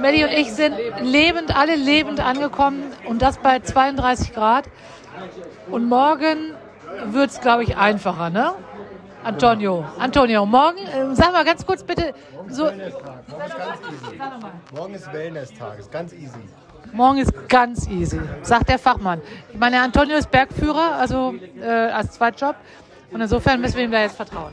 Melli 0.00 0.24
und 0.24 0.30
ich 0.30 0.52
sind 0.52 0.76
lebend, 1.00 1.56
alle 1.56 1.76
lebend 1.76 2.20
angekommen 2.20 2.84
und 3.06 3.22
das 3.22 3.38
bei 3.38 3.60
32 3.60 4.34
Grad. 4.34 4.64
Und 5.70 5.88
morgen 5.88 6.54
wird 7.06 7.30
es, 7.30 7.40
glaube 7.40 7.64
ich, 7.64 7.76
einfacher, 7.76 8.30
ne? 8.30 8.54
Antonio, 9.24 9.84
Antonio, 9.98 10.46
morgen, 10.46 10.78
äh, 10.78 11.14
sag 11.14 11.32
mal 11.32 11.44
ganz 11.44 11.66
kurz 11.66 11.82
bitte, 11.82 12.14
so, 12.48 12.64
Morgen 12.64 12.80
ist. 12.80 12.96
Morgen 14.72 15.12
Wellness-Tag, 15.12 15.78
ist 15.80 15.90
ganz 15.90 16.12
easy. 16.12 16.38
morgen 16.92 17.18
ist 17.18 17.48
ganz 17.48 17.88
easy, 17.88 18.20
sagt 18.42 18.68
der 18.68 18.78
Fachmann. 18.78 19.20
Ich 19.52 19.58
meine, 19.58 19.80
Antonio 19.80 20.16
ist 20.16 20.30
Bergführer, 20.30 20.92
also 20.96 21.34
äh, 21.60 21.66
als 21.66 22.12
Zweitjob. 22.12 22.54
Und 23.10 23.20
insofern 23.20 23.60
müssen 23.60 23.76
wir 23.76 23.84
ihm 23.84 23.90
da 23.90 24.02
jetzt 24.02 24.16
vertrauen. 24.16 24.52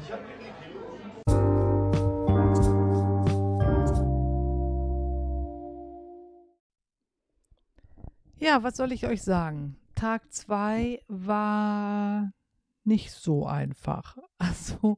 Ja, 8.40 8.64
was 8.64 8.78
soll 8.78 8.92
ich 8.92 9.06
euch 9.06 9.22
sagen? 9.22 9.78
Tag 9.96 10.32
zwei 10.32 11.02
war 11.08 12.34
nicht 12.84 13.12
so 13.12 13.46
einfach. 13.46 14.18
Also, 14.38 14.98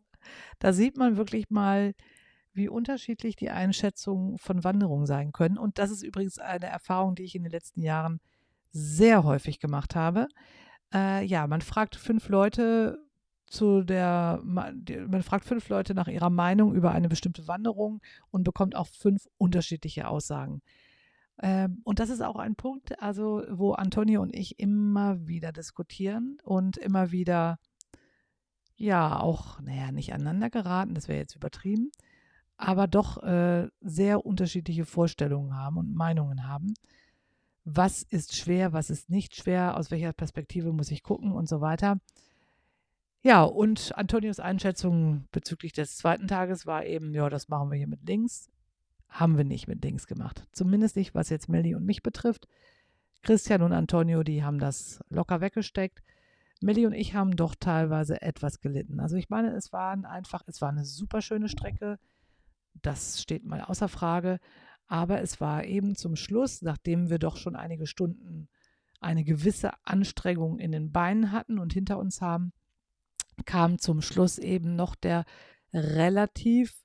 da 0.58 0.74
sieht 0.74 0.98
man 0.98 1.18
wirklich 1.18 1.52
mal, 1.52 1.94
wie 2.52 2.68
unterschiedlich 2.68 3.36
die 3.36 3.52
Einschätzungen 3.52 4.40
von 4.40 4.64
Wanderungen 4.64 5.06
sein 5.06 5.32
können. 5.32 5.60
Und 5.60 5.78
das 5.78 5.92
ist 5.92 6.02
übrigens 6.02 6.40
eine 6.40 6.66
Erfahrung, 6.66 7.14
die 7.14 7.24
ich 7.24 7.36
in 7.36 7.44
den 7.44 7.52
letzten 7.52 7.84
Jahren 7.84 8.20
sehr 8.72 9.24
häufig 9.24 9.60
gemacht 9.60 9.96
habe. 9.96 10.28
Äh, 10.94 11.24
ja, 11.26 11.46
man 11.46 11.62
fragt 11.62 11.96
fünf 11.96 12.30
Leute 12.30 13.06
zu 13.46 13.84
der, 13.84 14.42
man 14.44 15.22
fragt 15.22 15.46
fünf 15.46 15.70
Leute 15.70 15.94
nach 15.94 16.08
ihrer 16.08 16.32
Meinung 16.32 16.74
über 16.74 16.92
eine 16.92 17.10
bestimmte 17.10 17.48
Wanderung 17.48 18.02
und 18.32 18.44
bekommt 18.44 18.76
auch 18.76 18.88
fünf 18.88 19.28
unterschiedliche 19.38 20.08
Aussagen. 20.08 20.62
Ähm, 21.42 21.82
und 21.84 22.00
das 22.00 22.10
ist 22.10 22.22
auch 22.22 22.38
ein 22.38 22.56
Punkt, 22.56 23.02
also 23.02 23.44
wo 23.50 23.74
Antonio 23.74 24.22
und 24.22 24.34
ich 24.34 24.60
immer 24.60 25.28
wieder 25.28 25.52
diskutieren 25.52 26.38
und 26.44 26.78
immer 26.78 27.12
wieder, 27.12 27.60
ja, 28.78 29.20
auch, 29.20 29.60
naja, 29.62 29.92
nicht 29.92 30.14
aneinander 30.14 30.50
geraten, 30.50 30.96
das 30.96 31.08
wäre 31.08 31.20
jetzt 31.20 31.36
übertrieben, 31.36 31.92
aber 32.58 32.88
doch 32.88 33.22
äh, 33.24 33.68
sehr 33.82 34.26
unterschiedliche 34.26 34.86
Vorstellungen 34.86 35.56
haben 35.56 35.78
und 35.78 35.94
Meinungen 35.94 36.48
haben. 36.48 36.74
Was 37.66 38.04
ist 38.04 38.36
schwer, 38.36 38.74
was 38.74 38.90
ist 38.90 39.10
nicht 39.10 39.36
schwer, 39.36 39.76
aus 39.78 39.92
welcher 39.92 40.14
Perspektive 40.14 40.72
muss 40.72 40.92
ich 40.92 41.04
gucken 41.04 41.32
und 41.32 41.50
so 41.50 41.62
weiter. 41.62 41.98
Ja, 43.24 43.44
und 43.44 43.98
Antonios 43.98 44.40
Einschätzung 44.40 45.28
bezüglich 45.32 45.74
des 45.74 45.98
zweiten 45.98 46.28
Tages 46.28 46.68
war 46.68 46.86
eben, 46.86 47.14
ja, 47.14 47.28
das 47.28 47.50
machen 47.50 47.72
wir 47.72 47.78
hier 47.78 47.88
mit 47.88 48.08
links. 48.08 48.52
Haben 49.16 49.38
wir 49.38 49.46
nicht 49.46 49.70
mit 49.70 49.82
links 49.82 50.08
gemacht. 50.08 50.46
Zumindest 50.52 50.98
nicht, 50.98 51.16
was 51.16 51.30
jetzt 51.30 51.48
Melli 51.48 51.74
und 51.74 51.86
mich 51.86 52.04
betrifft. 52.04 52.50
Christian 53.22 53.62
und 53.62 53.72
Antonio, 53.72 54.24
die 54.24 54.44
haben 54.44 54.60
das 54.60 55.02
locker 55.10 55.40
weggesteckt. 55.40 56.04
Melli 56.62 56.86
und 56.86 56.92
ich 56.92 57.14
haben 57.14 57.38
doch 57.38 57.56
teilweise 57.56 58.22
etwas 58.22 58.60
gelitten. 58.60 59.00
Also 59.00 59.16
ich 59.16 59.30
meine, 59.30 59.52
es 59.52 59.72
waren 59.72 60.04
einfach, 60.04 60.44
es 60.48 60.62
war 60.62 60.70
eine 60.70 60.84
super 60.84 61.22
schöne 61.22 61.48
Strecke. 61.48 61.98
Das 62.74 63.22
steht 63.22 63.46
mal 63.46 63.62
außer 63.62 63.88
Frage. 63.88 64.40
Aber 64.88 65.22
es 65.22 65.40
war 65.40 65.64
eben 65.64 65.96
zum 65.96 66.18
Schluss, 66.18 66.62
nachdem 66.62 67.10
wir 67.10 67.18
doch 67.18 67.38
schon 67.38 67.56
einige 67.56 67.88
Stunden 67.88 68.50
eine 69.00 69.24
gewisse 69.24 69.72
Anstrengung 69.86 70.60
in 70.60 70.74
den 70.74 70.92
Beinen 70.92 71.32
hatten 71.32 71.58
und 71.58 71.72
hinter 71.72 72.00
uns 72.00 72.20
haben, 72.20 72.52
kam 73.46 73.80
zum 73.80 74.02
Schluss 74.02 74.40
eben 74.40 74.76
noch 74.76 74.94
der 74.94 75.24
relativ 75.74 76.84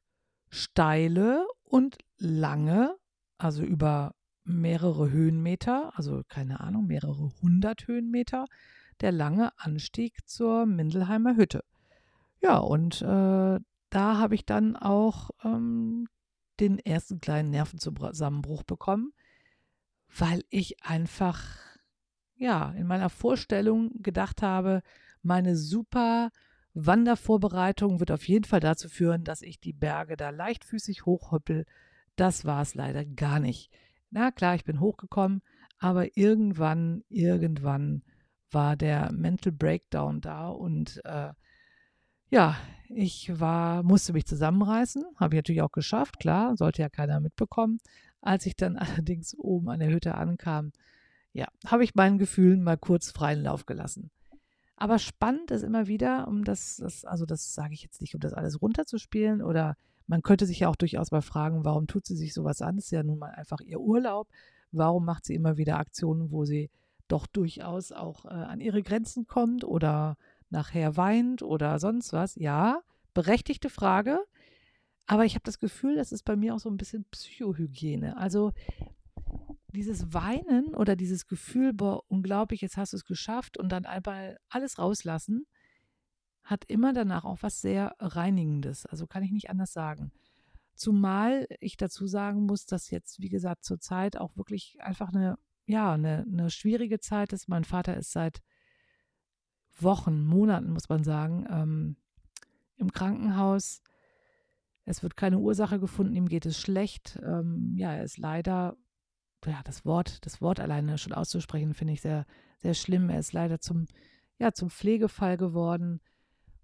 steile 0.49 1.44
und 1.64 1.99
lange, 2.20 2.96
also 3.38 3.64
über 3.64 4.14
mehrere 4.44 5.10
Höhenmeter, 5.10 5.92
also 5.96 6.22
keine 6.28 6.60
Ahnung, 6.60 6.86
mehrere 6.86 7.30
hundert 7.42 7.86
Höhenmeter, 7.88 8.46
der 9.00 9.12
lange 9.12 9.50
Anstieg 9.58 10.28
zur 10.28 10.66
Mindelheimer 10.66 11.36
Hütte. 11.36 11.64
Ja, 12.40 12.58
und 12.58 13.02
äh, 13.02 13.58
da 13.90 14.18
habe 14.18 14.34
ich 14.34 14.46
dann 14.46 14.76
auch 14.76 15.30
ähm, 15.44 16.06
den 16.60 16.78
ersten 16.78 17.20
kleinen 17.20 17.50
Nervenzusammenbruch 17.50 18.62
bekommen, 18.62 19.12
weil 20.16 20.44
ich 20.50 20.82
einfach, 20.84 21.42
ja, 22.36 22.70
in 22.72 22.86
meiner 22.86 23.10
Vorstellung 23.10 23.90
gedacht 24.02 24.42
habe, 24.42 24.82
meine 25.22 25.56
super 25.56 26.30
Wandervorbereitung 26.74 28.00
wird 28.00 28.10
auf 28.10 28.26
jeden 28.28 28.44
Fall 28.44 28.60
dazu 28.60 28.88
führen, 28.88 29.24
dass 29.24 29.42
ich 29.42 29.60
die 29.60 29.72
Berge 29.72 30.16
da 30.16 30.30
leichtfüßig 30.30 31.04
hochhüppel. 31.04 31.66
Das 32.20 32.44
war 32.44 32.60
es 32.60 32.74
leider 32.74 33.06
gar 33.06 33.40
nicht. 33.40 33.72
Na 34.10 34.30
klar, 34.30 34.54
ich 34.54 34.64
bin 34.64 34.78
hochgekommen, 34.78 35.40
aber 35.78 36.18
irgendwann, 36.18 37.02
irgendwann 37.08 38.02
war 38.50 38.76
der 38.76 39.10
Mental 39.10 39.52
Breakdown 39.52 40.20
da 40.20 40.50
und 40.50 41.00
äh, 41.06 41.32
ja, 42.28 42.58
ich 42.90 43.40
war, 43.40 43.82
musste 43.82 44.12
mich 44.12 44.26
zusammenreißen, 44.26 45.02
habe 45.16 45.34
ich 45.34 45.38
natürlich 45.38 45.62
auch 45.62 45.72
geschafft, 45.72 46.20
klar, 46.20 46.58
sollte 46.58 46.82
ja 46.82 46.90
keiner 46.90 47.20
mitbekommen. 47.20 47.78
Als 48.20 48.44
ich 48.44 48.54
dann 48.54 48.76
allerdings 48.76 49.34
oben 49.38 49.70
an 49.70 49.80
der 49.80 49.88
Hütte 49.88 50.14
ankam, 50.14 50.72
ja, 51.32 51.46
habe 51.64 51.84
ich 51.84 51.94
meinen 51.94 52.18
Gefühlen 52.18 52.62
mal 52.62 52.76
kurz 52.76 53.12
freien 53.12 53.44
Lauf 53.44 53.64
gelassen. 53.64 54.10
Aber 54.76 54.98
spannend 54.98 55.52
ist 55.52 55.62
immer 55.62 55.86
wieder, 55.86 56.28
um 56.28 56.44
das, 56.44 56.76
das 56.76 57.06
also 57.06 57.24
das 57.24 57.54
sage 57.54 57.72
ich 57.72 57.82
jetzt 57.82 58.02
nicht, 58.02 58.14
um 58.14 58.20
das 58.20 58.34
alles 58.34 58.60
runterzuspielen 58.60 59.40
oder 59.40 59.78
man 60.11 60.23
könnte 60.23 60.45
sich 60.45 60.59
ja 60.59 60.69
auch 60.69 60.75
durchaus 60.75 61.12
mal 61.12 61.23
fragen, 61.23 61.64
warum 61.64 61.87
tut 61.87 62.05
sie 62.05 62.17
sich 62.17 62.35
sowas 62.35 62.62
an? 62.62 62.75
Das 62.75 62.87
ist 62.87 62.90
ja 62.90 63.05
nun 63.05 63.21
mal 63.21 63.31
einfach 63.31 63.61
ihr 63.61 63.79
Urlaub. 63.79 64.26
Warum 64.73 65.05
macht 65.05 65.25
sie 65.25 65.37
immer 65.37 65.57
wieder 65.57 65.79
Aktionen, 65.79 66.33
wo 66.33 66.45
sie 66.45 66.69
doch 67.07 67.29
durchaus 67.29 67.93
auch 67.93 68.25
äh, 68.25 68.31
an 68.31 68.61
ihre 68.61 68.83
Grenzen 68.83 69.29
kommt 69.29 69.62
oder 69.62 70.17
nachher 70.49 70.97
weint 70.97 71.43
oder 71.43 71.79
sonst 71.79 72.12
was? 72.12 72.35
Ja, 72.35 72.83
berechtigte 73.14 73.71
Frage. 73.71 74.19
Aber 75.07 75.25
ich 75.26 75.37
habe 75.37 75.45
das 75.45 75.61
Gefühl, 75.61 75.95
das 75.95 76.11
ist 76.11 76.25
bei 76.25 76.35
mir 76.35 76.57
auch 76.57 76.61
so 76.61 76.69
ein 76.69 76.76
bisschen 76.76 77.05
Psychohygiene. 77.12 78.17
Also 78.17 78.50
dieses 79.73 80.12
Weinen 80.12 80.75
oder 80.75 80.97
dieses 80.97 81.29
Gefühl, 81.29 81.73
boah, 81.73 82.02
unglaublich, 82.09 82.62
jetzt 82.62 82.76
hast 82.76 82.95
du 82.95 82.97
es 82.97 83.05
geschafft 83.05 83.59
und 83.59 83.71
dann 83.71 83.85
einmal 83.85 84.40
alles 84.49 84.76
rauslassen, 84.81 85.47
hat 86.50 86.64
immer 86.64 86.92
danach 86.92 87.25
auch 87.25 87.38
was 87.42 87.61
sehr 87.61 87.95
Reinigendes. 88.00 88.85
Also 88.85 89.07
kann 89.07 89.23
ich 89.23 89.30
nicht 89.30 89.50
anders 89.50 89.73
sagen. 89.73 90.11
Zumal 90.75 91.47
ich 91.61 91.76
dazu 91.76 92.07
sagen 92.07 92.47
muss, 92.47 92.66
dass 92.66 92.90
jetzt, 92.90 93.21
wie 93.21 93.28
gesagt, 93.28 93.64
zur 93.64 93.78
Zeit 93.78 94.16
auch 94.16 94.37
wirklich 94.37 94.78
einfach 94.80 95.11
eine, 95.11 95.38
ja, 95.66 95.92
eine, 95.92 96.26
eine 96.30 96.50
schwierige 96.50 96.99
Zeit 96.99 97.33
ist. 97.33 97.49
Mein 97.49 97.64
Vater 97.64 97.97
ist 97.97 98.11
seit 98.11 98.42
Wochen, 99.78 100.25
Monaten, 100.25 100.73
muss 100.73 100.88
man 100.88 101.04
sagen, 101.04 101.47
ähm, 101.49 101.97
im 102.76 102.92
Krankenhaus. 102.92 103.83
Es 104.85 105.02
wird 105.02 105.16
keine 105.16 105.38
Ursache 105.38 105.78
gefunden, 105.78 106.16
ihm 106.16 106.28
geht 106.28 106.47
es 106.47 106.59
schlecht. 106.59 107.21
Ähm, 107.23 107.75
ja, 107.76 107.92
er 107.92 108.02
ist 108.02 108.19
leider, 108.19 108.76
ja, 109.47 109.61
das 109.64 109.85
Wort, 109.85 110.26
das 110.26 110.40
Wort 110.40 110.59
alleine 110.59 110.99
schon 110.99 111.12
auszusprechen, 111.12 111.75
finde 111.75 111.92
ich 111.92 112.00
sehr, 112.00 112.26
sehr 112.59 112.75
schlimm. 112.75 113.09
Er 113.09 113.21
ist 113.21 113.33
leider 113.33 113.61
zum, 113.61 113.87
ja, 114.38 114.52
zum 114.52 114.69
Pflegefall 114.71 115.37
geworden. 115.37 116.00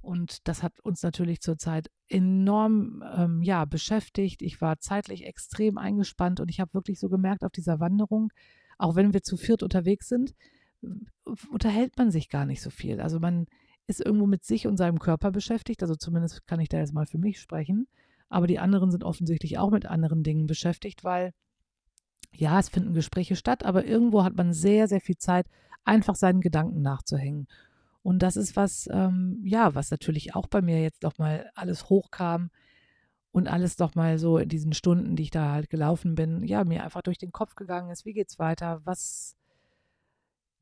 Und 0.06 0.46
das 0.46 0.62
hat 0.62 0.78
uns 0.80 1.02
natürlich 1.02 1.40
zurzeit 1.40 1.90
enorm 2.08 3.02
ähm, 3.16 3.42
ja, 3.42 3.64
beschäftigt. 3.64 4.40
Ich 4.40 4.60
war 4.60 4.78
zeitlich 4.78 5.26
extrem 5.26 5.78
eingespannt 5.78 6.38
und 6.38 6.48
ich 6.48 6.60
habe 6.60 6.75
wirklich 6.75 7.00
so 7.00 7.08
gemerkt 7.08 7.42
auf 7.42 7.50
dieser 7.50 7.80
Wanderung, 7.80 8.32
auch 8.78 8.94
wenn 8.94 9.12
wir 9.12 9.25
zu 9.25 9.36
viert 9.36 9.64
unterwegs 9.64 10.06
sind, 10.06 10.36
unterhält 11.50 11.98
man 11.98 12.12
sich 12.12 12.28
gar 12.28 12.46
nicht 12.46 12.62
so 12.62 12.70
viel. 12.70 13.00
Also 13.00 13.18
man 13.18 13.46
ist 13.88 14.00
irgendwo 14.00 14.26
mit 14.26 14.44
sich 14.44 14.68
und 14.68 14.76
seinem 14.76 15.00
Körper 15.00 15.32
beschäftigt. 15.32 15.82
Also 15.82 15.96
zumindest 15.96 16.46
kann 16.46 16.60
ich 16.60 16.68
da 16.68 16.78
jetzt 16.78 16.94
mal 16.94 17.06
für 17.06 17.18
mich 17.18 17.40
sprechen. 17.40 17.88
Aber 18.28 18.46
die 18.46 18.60
anderen 18.60 18.92
sind 18.92 19.02
offensichtlich 19.02 19.58
auch 19.58 19.72
mit 19.72 19.86
anderen 19.86 20.22
Dingen 20.22 20.46
beschäftigt, 20.46 21.02
weil 21.02 21.32
ja, 22.32 22.60
es 22.60 22.68
finden 22.68 22.94
Gespräche 22.94 23.34
statt, 23.34 23.64
aber 23.64 23.84
irgendwo 23.84 24.22
hat 24.22 24.36
man 24.36 24.52
sehr, 24.52 24.86
sehr 24.86 25.00
viel 25.00 25.16
Zeit, 25.16 25.46
einfach 25.84 26.14
seinen 26.14 26.40
Gedanken 26.40 26.80
nachzuhängen. 26.80 27.48
Und 28.06 28.20
das 28.20 28.36
ist 28.36 28.54
was, 28.54 28.88
ähm, 28.92 29.40
ja, 29.42 29.75
was 29.75 29.90
natürlich 29.90 30.36
auch 30.36 30.46
bei 30.46 30.62
mir 30.62 30.80
jetzt 30.80 31.02
nochmal 31.02 31.50
alles 31.56 31.88
hochkam 31.88 32.50
und 33.32 33.48
alles 33.48 33.80
nochmal 33.80 34.20
so 34.20 34.38
in 34.38 34.48
diesen 34.48 34.75
Stunden, 34.75 35.16
die 35.16 35.25
ich 35.25 35.32
da 35.32 35.50
halt 35.50 35.70
gelaufen 35.70 36.14
bin, 36.14 36.44
ja, 36.44 36.62
mir 36.62 36.84
einfach 36.84 37.02
durch 37.02 37.18
den 37.18 37.32
Kopf 37.32 37.56
gegangen 37.56 37.90
ist, 37.90 38.04
wie 38.04 38.12
geht's 38.12 38.38
weiter, 38.38 38.80
was, 38.84 39.34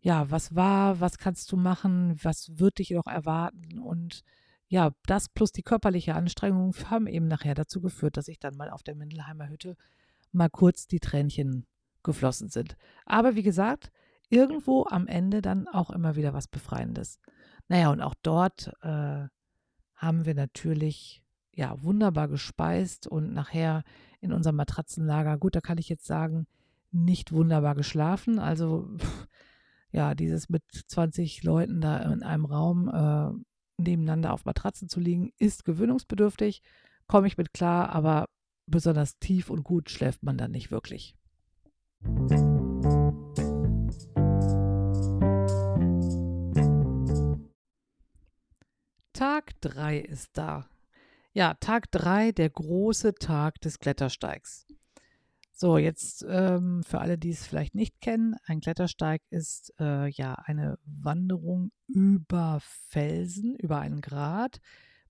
ja, 0.01 0.31
was 0.31 0.55
war, 0.55 1.01
was 1.01 1.19
kannst 1.19 1.53
du 1.53 1.59
machen, 1.59 2.19
was 2.23 2.59
wird 2.59 2.79
dich 2.79 2.93
noch 2.93 3.09
erwarten? 3.09 3.79
Und 3.79 4.25
ja, 4.69 4.93
das 5.05 5.29
plus 5.29 5.53
die 5.53 5.63
körperliche 5.63 6.15
Anstrengung 6.15 6.75
haben 6.89 7.07
eben 7.07 7.29
nachher 7.29 7.55
dazu 7.55 7.83
geführt, 7.83 8.17
dass 8.17 8.29
ich 8.29 8.39
dann 8.39 8.57
mal 8.57 8.71
auf 8.71 8.83
der 8.83 8.95
Mindelheimer 8.95 9.51
Hütte 9.51 9.77
mal 10.33 10.49
kurz 10.49 10.87
die 10.87 10.99
Tränchen 10.99 11.67
geflossen 12.03 12.49
sind. 12.49 12.79
Aber 13.05 13.35
wie 13.35 13.43
gesagt, 13.43 13.93
irgendwo 14.31 14.87
am 14.89 15.07
Ende 15.07 15.43
dann 15.43 15.69
auch 15.69 15.91
immer 15.91 16.17
wieder 16.17 16.33
was 16.33 16.49
Befreiendes. 16.49 17.21
Naja, 17.69 17.91
und 17.91 18.01
auch 18.01 18.15
dort 18.23 18.73
äh, 18.83 19.27
haben 19.95 20.25
wir 20.25 20.35
natürlich 20.35 21.23
ja 21.53 21.83
wunderbar 21.83 22.29
gespeist 22.29 23.07
und 23.07 23.33
nachher 23.33 23.85
in 24.21 24.33
unserem 24.33 24.57
Matratzenlager, 24.57 25.39
gut, 25.39 25.55
da 25.55 25.61
kann 25.61 25.79
ich 25.79 25.89
jetzt 25.89 26.07
sagen, 26.07 26.47
nicht 26.91 27.33
wunderbar 27.33 27.75
geschlafen. 27.75 28.39
Also 28.39 28.89
ja, 29.93 30.15
dieses 30.15 30.49
mit 30.49 30.65
20 30.89 31.43
Leuten 31.43 31.81
da 31.81 31.99
in 31.99 32.23
einem 32.23 32.45
Raum 32.45 32.89
äh, 32.89 33.83
nebeneinander 33.83 34.33
auf 34.33 34.45
Matratzen 34.45 34.89
zu 34.89 35.01
liegen, 35.01 35.33
ist 35.39 35.65
gewöhnungsbedürftig, 35.65 36.63
komme 37.07 37.27
ich 37.27 37.37
mit 37.37 37.53
klar, 37.53 37.91
aber 37.91 38.29
besonders 38.67 39.19
tief 39.19 39.51
und 39.51 39.63
gut 39.63 39.91
schläft 39.91 40.23
man 40.23 40.39
dann 40.39 40.53
nicht 40.53 40.71
wirklich. 40.71 41.17
Tag 49.25 49.59
3 49.63 50.01
ist 50.01 50.37
da. 50.37 50.69
Ja, 51.33 51.55
Tag 51.55 51.91
3, 51.93 52.33
der 52.33 52.51
große 52.51 53.15
Tag 53.15 53.59
des 53.63 53.79
Klettersteigs. 53.79 54.67
So, 55.51 55.79
jetzt 55.79 56.27
ähm, 56.29 56.83
für 56.83 57.01
alle, 57.01 57.17
die 57.17 57.31
es 57.31 57.47
vielleicht 57.47 57.75
nicht 57.75 58.03
kennen, 58.03 58.37
ein 58.45 58.61
Klettersteig 58.61 59.23
ist 59.31 59.73
äh, 59.81 60.11
ja 60.11 60.35
eine 60.35 60.79
Wanderung 60.85 61.73
über 61.87 62.59
Felsen, 62.61 63.57
über 63.57 63.79
einen 63.79 64.03
Grat, 64.03 64.61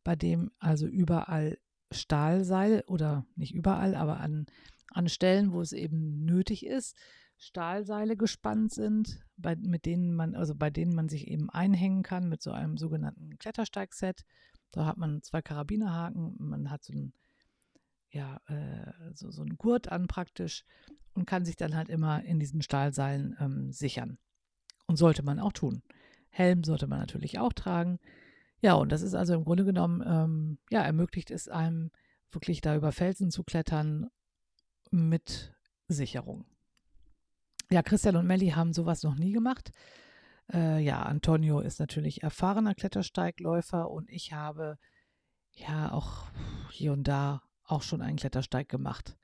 bei 0.04 0.14
dem 0.14 0.52
also 0.61 0.87
überall 0.87 1.59
Stahlseile 1.90 2.85
oder 2.87 3.26
nicht 3.35 3.52
überall, 3.52 3.97
aber 3.97 4.21
an, 4.21 4.47
an 4.93 5.08
Stellen, 5.08 5.52
wo 5.52 5.60
es 5.60 5.73
eben 5.73 6.25
nötig 6.25 6.65
ist, 6.65 6.97
Stahlseile 7.45 8.17
gespannt 8.17 8.73
sind, 8.73 9.21
bei, 9.37 9.54
mit 9.57 9.85
denen 9.87 10.15
man, 10.15 10.35
also 10.35 10.54
bei 10.54 10.71
denen 10.71 10.95
man 10.95 11.09
sich 11.09 11.28
eben 11.28 11.50
einhängen 11.50 12.02
kann 12.02 12.28
mit 12.28 12.43
so 12.43 12.52
einem 12.52 12.78
sogenannten 12.78 13.39
Klettersteigset. 13.39 14.25
Da 14.71 14.87
hat 14.87 14.97
man 14.97 15.23
zwei 15.23 15.43
Karabinerhaken, 15.43 16.37
man 16.39 16.71
hat 16.71 16.83
so 16.83 16.93
ein, 16.93 17.13
ja, 18.11 18.41
äh, 18.47 18.93
so, 19.13 19.30
so 19.30 19.43
einen 19.43 19.57
Gurt 19.57 19.93
an 19.93 20.07
praktisch 20.07 20.65
und 21.13 21.26
kann 21.26 21.45
sich 21.45 21.57
dann 21.57 21.76
halt 21.76 21.89
immer 21.89 22.25
in 22.25 22.41
diesen 22.41 22.63
Stahlseilen 22.63 23.37
ähm, 23.39 23.73
sichern. 23.73 24.19
Und 24.87 24.97
sollte 24.97 25.23
man 25.23 25.39
auch 25.39 25.52
tun. 25.52 25.83
Helm 26.30 26.65
sollte 26.65 26.87
man 26.87 26.99
natürlich 26.99 27.39
auch 27.39 27.52
tragen. 27.52 27.99
Ja, 28.61 28.75
und 28.75 28.91
das 28.91 29.02
ist 29.02 29.15
also 29.15 29.35
im 29.35 29.45
Grunde 29.45 29.65
genommen, 29.65 30.02
ähm, 30.07 30.59
ja, 30.71 30.83
ermöglicht 30.83 31.30
es 31.30 31.49
einem 31.49 31.91
wirklich 32.33 32.61
da 32.61 32.75
über 32.75 32.93
Felsen 32.93 33.30
zu 33.30 33.45
klettern 33.45 34.09
mit 34.91 35.54
Sicherung. 35.89 36.47
Ja, 37.70 37.82
Christian 37.82 38.16
und 38.16 38.26
Melli 38.26 38.50
haben 38.50 38.72
sowas 38.72 39.02
noch 39.02 39.16
nie 39.16 39.32
gemacht. 39.32 39.72
Äh, 40.52 40.82
ja, 40.82 41.02
Antonio 41.02 41.60
ist 41.60 41.80
natürlich 41.80 42.22
erfahrener 42.22 42.74
Klettersteigläufer 42.74 43.90
und 43.90 44.10
ich 44.10 44.32
habe 44.32 44.78
ja 45.52 45.92
auch 45.92 46.26
hier 46.70 46.92
und 46.92 47.04
da 47.04 47.42
auch 47.64 47.82
schon 47.82 48.02
einen 48.02 48.16
Klettersteig 48.16 48.68
gemacht. 48.68 49.16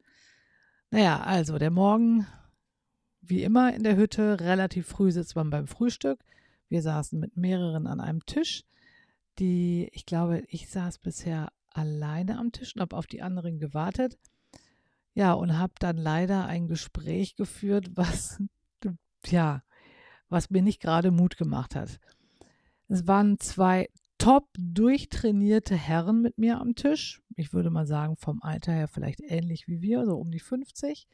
Naja, 0.90 1.20
also 1.20 1.59
der 1.59 1.70
Morgen, 1.70 2.26
wie 3.20 3.42
immer 3.42 3.74
in 3.74 3.83
der 3.83 3.96
Hütte, 3.96 4.40
relativ 4.40 4.87
früh 4.88 5.12
sitzt 5.12 5.37
man 5.37 5.50
beim 5.50 5.66
Frühstück. 5.66 6.24
Wir 6.68 6.83
saßen 6.83 7.18
mit 7.18 7.37
mehreren 7.37 7.87
an 7.87 8.00
einem 8.00 8.24
Tisch. 8.24 8.64
Die, 9.38 9.88
ich 9.92 10.07
glaube, 10.07 10.44
ich 10.48 10.68
saß 10.68 10.98
bisher 10.98 11.53
alleine 11.68 12.38
am 12.38 12.53
Tisch 12.53 12.74
und 12.74 12.81
habe 12.81 12.96
auf 12.96 13.07
die 13.07 13.22
anderen 13.22 13.59
gewartet. 13.59 14.18
Ja, 15.21 15.35
und 15.35 15.59
habe 15.59 15.75
dann 15.79 15.99
leider 15.99 16.47
ein 16.47 16.67
Gespräch 16.67 17.37
geführt, 17.37 17.91
was, 17.95 18.43
ja, 19.27 19.63
was 20.31 20.49
mir 20.49 20.63
nicht 20.63 20.81
gerade 20.81 21.11
Mut 21.11 21.37
gemacht 21.37 21.75
hat. 21.75 22.01
Es 22.89 23.07
waren 23.07 23.39
zwei 23.39 23.91
top 24.17 24.49
durchtrainierte 24.59 25.77
Herren 25.77 26.23
mit 26.23 26.39
mir 26.39 26.59
am 26.59 26.75
Tisch. 26.75 27.21
Ich 27.37 27.53
würde 27.53 27.69
mal 27.69 27.87
sagen, 27.87 28.17
vom 28.17 28.41
Alter 28.41 28.73
her 28.73 28.89
vielleicht 28.89 29.21
ähnlich 29.21 29.69
wie 29.69 29.83
wir, 29.83 30.07
so 30.07 30.17
um 30.17 30.31
die 30.31 30.41
50. 30.41 31.07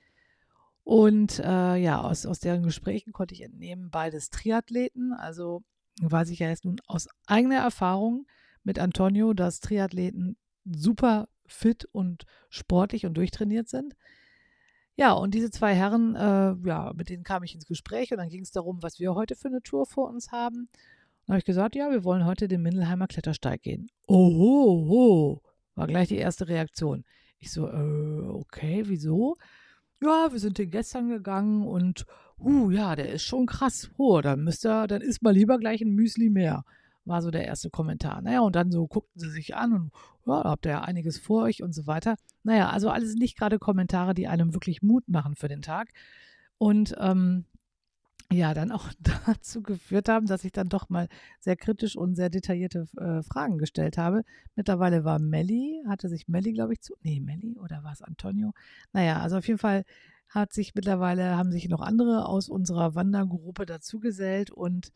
Und 0.84 1.40
äh, 1.40 1.74
ja, 1.74 2.00
aus, 2.00 2.26
aus 2.26 2.38
deren 2.38 2.62
Gesprächen 2.62 3.12
konnte 3.12 3.34
ich 3.34 3.42
entnehmen, 3.42 3.90
beides 3.90 4.30
Triathleten. 4.30 5.14
Also 5.14 5.64
weiß 6.00 6.30
ich 6.30 6.38
ja 6.38 6.48
jetzt 6.48 6.64
nun 6.64 6.80
aus 6.86 7.08
eigener 7.26 7.58
Erfahrung 7.58 8.28
mit 8.62 8.78
Antonio, 8.78 9.32
dass 9.32 9.58
Triathleten 9.58 10.36
super 10.64 11.26
fit 11.48 11.86
und 11.92 12.24
sportlich 12.50 13.06
und 13.06 13.14
durchtrainiert 13.14 13.68
sind. 13.68 13.94
Ja, 14.96 15.12
und 15.12 15.34
diese 15.34 15.50
zwei 15.50 15.74
Herren, 15.74 16.14
äh, 16.14 16.54
ja, 16.66 16.92
mit 16.94 17.10
denen 17.10 17.22
kam 17.22 17.42
ich 17.42 17.54
ins 17.54 17.66
Gespräch 17.66 18.12
und 18.12 18.18
dann 18.18 18.30
ging 18.30 18.42
es 18.42 18.50
darum, 18.50 18.82
was 18.82 18.98
wir 18.98 19.14
heute 19.14 19.36
für 19.36 19.48
eine 19.48 19.62
Tour 19.62 19.84
vor 19.84 20.08
uns 20.08 20.32
haben. 20.32 20.68
Dann 21.26 21.34
habe 21.34 21.38
ich 21.38 21.44
gesagt, 21.44 21.76
ja, 21.76 21.90
wir 21.90 22.02
wollen 22.04 22.24
heute 22.24 22.48
den 22.48 22.62
Mindelheimer 22.62 23.06
Klettersteig 23.06 23.62
gehen. 23.62 23.90
Oho, 24.06 25.42
war 25.74 25.86
gleich 25.86 26.08
die 26.08 26.16
erste 26.16 26.48
Reaktion. 26.48 27.04
Ich 27.38 27.52
so, 27.52 27.68
äh, 27.68 28.28
okay, 28.28 28.84
wieso? 28.86 29.36
Ja, 30.02 30.28
wir 30.32 30.38
sind 30.38 30.56
den 30.56 30.70
gestern 30.70 31.08
gegangen 31.08 31.66
und, 31.66 32.06
uh, 32.38 32.70
ja, 32.70 32.96
der 32.96 33.12
ist 33.12 33.24
schon 33.24 33.46
krass. 33.46 33.90
Oh, 33.98 34.20
dann 34.22 34.44
müsst 34.44 34.64
ihr, 34.64 34.86
dann 34.86 35.02
isst 35.02 35.22
mal 35.22 35.34
lieber 35.34 35.58
gleich 35.58 35.82
ein 35.82 35.94
Müsli 35.94 36.30
mehr 36.30 36.64
war 37.06 37.22
so 37.22 37.30
der 37.30 37.46
erste 37.46 37.70
Kommentar. 37.70 38.20
Naja, 38.22 38.40
und 38.40 38.56
dann 38.56 38.70
so 38.70 38.86
guckten 38.86 39.20
sie 39.20 39.30
sich 39.30 39.54
an 39.54 39.72
und 39.72 39.92
ja, 40.26 40.44
habt 40.44 40.66
ihr 40.66 40.72
ja 40.72 40.80
einiges 40.82 41.18
vor 41.18 41.44
euch 41.44 41.62
und 41.62 41.72
so 41.72 41.86
weiter. 41.86 42.16
Naja, 42.42 42.70
also 42.70 42.90
alles 42.90 43.14
nicht 43.14 43.38
gerade 43.38 43.58
Kommentare, 43.58 44.14
die 44.14 44.28
einem 44.28 44.54
wirklich 44.54 44.82
Mut 44.82 45.08
machen 45.08 45.36
für 45.36 45.48
den 45.48 45.62
Tag. 45.62 45.90
Und 46.58 46.94
ähm, 46.98 47.44
ja, 48.32 48.54
dann 48.54 48.72
auch 48.72 48.90
dazu 49.26 49.62
geführt 49.62 50.08
haben, 50.08 50.26
dass 50.26 50.44
ich 50.44 50.52
dann 50.52 50.68
doch 50.68 50.88
mal 50.88 51.08
sehr 51.40 51.56
kritisch 51.56 51.96
und 51.96 52.16
sehr 52.16 52.30
detaillierte 52.30 52.86
äh, 52.98 53.22
Fragen 53.22 53.58
gestellt 53.58 53.98
habe. 53.98 54.22
Mittlerweile 54.56 55.04
war 55.04 55.18
Melli, 55.18 55.82
hatte 55.86 56.08
sich 56.08 56.28
Melli, 56.28 56.52
glaube 56.52 56.72
ich, 56.72 56.80
zu. 56.80 56.94
Nee, 57.02 57.20
Melli 57.20 57.58
oder 57.58 57.84
war 57.84 57.92
es 57.92 58.02
Antonio? 58.02 58.52
Naja, 58.92 59.20
also 59.20 59.36
auf 59.36 59.46
jeden 59.46 59.60
Fall 59.60 59.84
hat 60.28 60.52
sich 60.52 60.74
mittlerweile, 60.74 61.36
haben 61.36 61.52
sich 61.52 61.68
noch 61.68 61.80
andere 61.80 62.26
aus 62.26 62.48
unserer 62.48 62.96
Wandergruppe 62.96 63.64
dazugesellt 63.64 64.50
und 64.50 64.90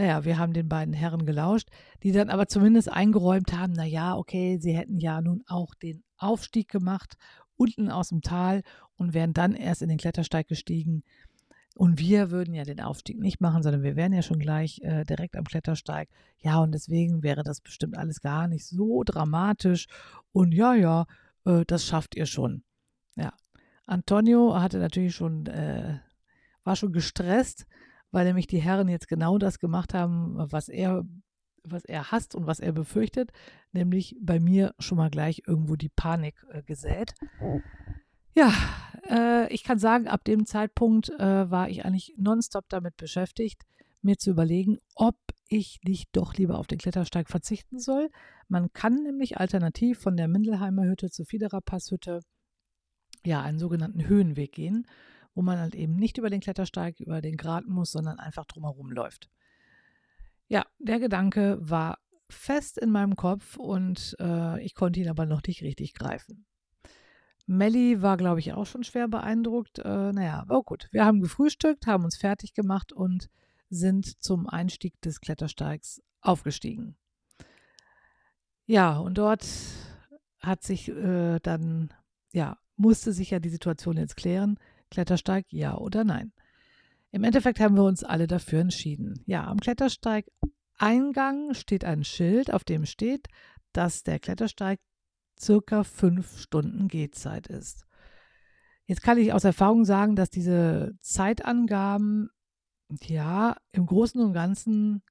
naja, 0.00 0.24
wir 0.24 0.38
haben 0.38 0.54
den 0.54 0.66
beiden 0.66 0.94
Herren 0.94 1.26
gelauscht, 1.26 1.68
die 2.02 2.12
dann 2.12 2.30
aber 2.30 2.46
zumindest 2.48 2.90
eingeräumt 2.90 3.52
haben, 3.52 3.74
naja, 3.74 4.16
okay, 4.16 4.56
sie 4.58 4.74
hätten 4.74 4.98
ja 4.98 5.20
nun 5.20 5.42
auch 5.46 5.74
den 5.74 6.02
Aufstieg 6.16 6.70
gemacht, 6.70 7.18
unten 7.56 7.90
aus 7.90 8.08
dem 8.08 8.22
Tal 8.22 8.62
und 8.96 9.12
wären 9.12 9.34
dann 9.34 9.54
erst 9.54 9.82
in 9.82 9.90
den 9.90 9.98
Klettersteig 9.98 10.48
gestiegen. 10.48 11.02
Und 11.76 11.98
wir 11.98 12.30
würden 12.30 12.54
ja 12.54 12.64
den 12.64 12.80
Aufstieg 12.80 13.18
nicht 13.18 13.42
machen, 13.42 13.62
sondern 13.62 13.82
wir 13.82 13.94
wären 13.94 14.14
ja 14.14 14.22
schon 14.22 14.38
gleich 14.38 14.80
äh, 14.82 15.04
direkt 15.04 15.36
am 15.36 15.44
Klettersteig. 15.44 16.08
Ja, 16.38 16.60
und 16.60 16.72
deswegen 16.72 17.22
wäre 17.22 17.42
das 17.42 17.60
bestimmt 17.60 17.98
alles 17.98 18.22
gar 18.22 18.48
nicht 18.48 18.66
so 18.66 19.02
dramatisch. 19.04 19.86
Und 20.32 20.52
ja, 20.52 20.72
ja, 20.72 21.04
äh, 21.44 21.64
das 21.66 21.84
schafft 21.84 22.16
ihr 22.16 22.24
schon. 22.24 22.62
Ja. 23.16 23.34
Antonio 23.84 24.58
hatte 24.58 24.78
natürlich 24.78 25.14
schon, 25.14 25.44
äh, 25.44 25.98
war 26.64 26.74
schon 26.74 26.94
gestresst, 26.94 27.66
weil 28.10 28.24
nämlich 28.24 28.46
die 28.46 28.60
Herren 28.60 28.88
jetzt 28.88 29.08
genau 29.08 29.38
das 29.38 29.58
gemacht 29.58 29.94
haben, 29.94 30.34
was 30.36 30.68
er 30.68 31.04
was 31.62 31.84
er 31.84 32.10
hasst 32.10 32.34
und 32.34 32.46
was 32.46 32.60
er 32.60 32.72
befürchtet, 32.72 33.32
nämlich 33.72 34.16
bei 34.20 34.40
mir 34.40 34.74
schon 34.78 34.96
mal 34.98 35.10
gleich 35.10 35.42
irgendwo 35.46 35.76
die 35.76 35.90
Panik 35.90 36.34
äh, 36.50 36.62
gesät. 36.62 37.14
Ja, 38.34 38.52
äh, 39.08 39.52
ich 39.52 39.64
kann 39.64 39.78
sagen, 39.78 40.08
ab 40.08 40.24
dem 40.24 40.46
Zeitpunkt 40.46 41.10
äh, 41.10 41.50
war 41.50 41.68
ich 41.68 41.84
eigentlich 41.84 42.14
nonstop 42.16 42.64
damit 42.68 42.96
beschäftigt, 42.96 43.62
mir 44.02 44.16
zu 44.16 44.30
überlegen, 44.30 44.78
ob 44.94 45.16
ich 45.48 45.80
nicht 45.84 46.08
doch 46.12 46.34
lieber 46.34 46.58
auf 46.58 46.66
den 46.66 46.78
Klettersteig 46.78 47.28
verzichten 47.28 47.78
soll. 47.78 48.10
Man 48.48 48.72
kann 48.72 49.02
nämlich 49.02 49.38
alternativ 49.38 49.98
von 49.98 50.16
der 50.16 50.28
Mindelheimer 50.28 50.84
Hütte 50.84 51.10
zur 51.10 51.26
Fiederer 51.26 51.60
Passhütte 51.60 52.20
ja 53.24 53.42
einen 53.42 53.58
sogenannten 53.58 54.06
Höhenweg 54.06 54.52
gehen, 54.52 54.86
wo 55.34 55.42
man 55.42 55.58
halt 55.58 55.74
eben 55.74 55.96
nicht 55.96 56.18
über 56.18 56.30
den 56.30 56.40
Klettersteig, 56.40 57.00
über 57.00 57.20
den 57.20 57.36
Grat 57.36 57.66
muss, 57.66 57.92
sondern 57.92 58.18
einfach 58.18 58.44
drumherum 58.44 58.90
läuft. 58.90 59.30
Ja, 60.48 60.66
der 60.78 60.98
Gedanke 60.98 61.58
war 61.60 61.98
fest 62.28 62.78
in 62.78 62.90
meinem 62.90 63.16
Kopf 63.16 63.56
und 63.56 64.16
äh, 64.20 64.62
ich 64.64 64.74
konnte 64.74 65.00
ihn 65.00 65.08
aber 65.08 65.26
noch 65.26 65.42
nicht 65.46 65.62
richtig 65.62 65.94
greifen. 65.94 66.46
Melli 67.46 68.00
war, 68.00 68.16
glaube 68.16 68.38
ich, 68.38 68.52
auch 68.52 68.66
schon 68.66 68.84
schwer 68.84 69.08
beeindruckt. 69.08 69.80
Äh, 69.80 70.12
naja, 70.12 70.40
aber 70.40 70.62
gut. 70.62 70.88
Wir 70.92 71.04
haben 71.04 71.20
gefrühstückt, 71.20 71.86
haben 71.86 72.04
uns 72.04 72.16
fertig 72.16 72.54
gemacht 72.54 72.92
und 72.92 73.28
sind 73.68 74.22
zum 74.22 74.46
Einstieg 74.46 75.00
des 75.00 75.20
Klettersteigs 75.20 76.00
aufgestiegen. 76.20 76.96
Ja, 78.66 78.98
und 78.98 79.18
dort 79.18 79.46
hat 80.38 80.62
sich 80.62 80.88
äh, 80.88 81.40
dann, 81.40 81.92
ja, 82.32 82.56
musste 82.76 83.12
sich 83.12 83.30
ja 83.30 83.40
die 83.40 83.48
Situation 83.48 83.96
jetzt 83.96 84.16
klären. 84.16 84.58
Klettersteig, 84.90 85.46
ja 85.50 85.76
oder 85.76 86.04
nein. 86.04 86.32
Im 87.12 87.24
Endeffekt 87.24 87.60
haben 87.60 87.76
wir 87.76 87.84
uns 87.84 88.04
alle 88.04 88.26
dafür 88.26 88.60
entschieden. 88.60 89.22
Ja, 89.26 89.46
am 89.46 89.58
Klettersteig-Eingang 89.58 91.54
steht 91.54 91.84
ein 91.84 92.04
Schild, 92.04 92.52
auf 92.52 92.64
dem 92.64 92.86
steht, 92.86 93.28
dass 93.72 94.02
der 94.02 94.18
Klettersteig 94.18 94.80
circa 95.38 95.84
fünf 95.84 96.38
Stunden 96.38 96.88
Gehzeit 96.88 97.46
ist. 97.46 97.86
Jetzt 98.86 99.02
kann 99.02 99.18
ich 99.18 99.32
aus 99.32 99.44
Erfahrung 99.44 99.84
sagen, 99.84 100.16
dass 100.16 100.30
diese 100.30 100.92
Zeitangaben 101.00 102.30
ja 103.02 103.56
im 103.72 103.86
Großen 103.86 104.20
und 104.20 104.32
Ganzen 104.32 105.02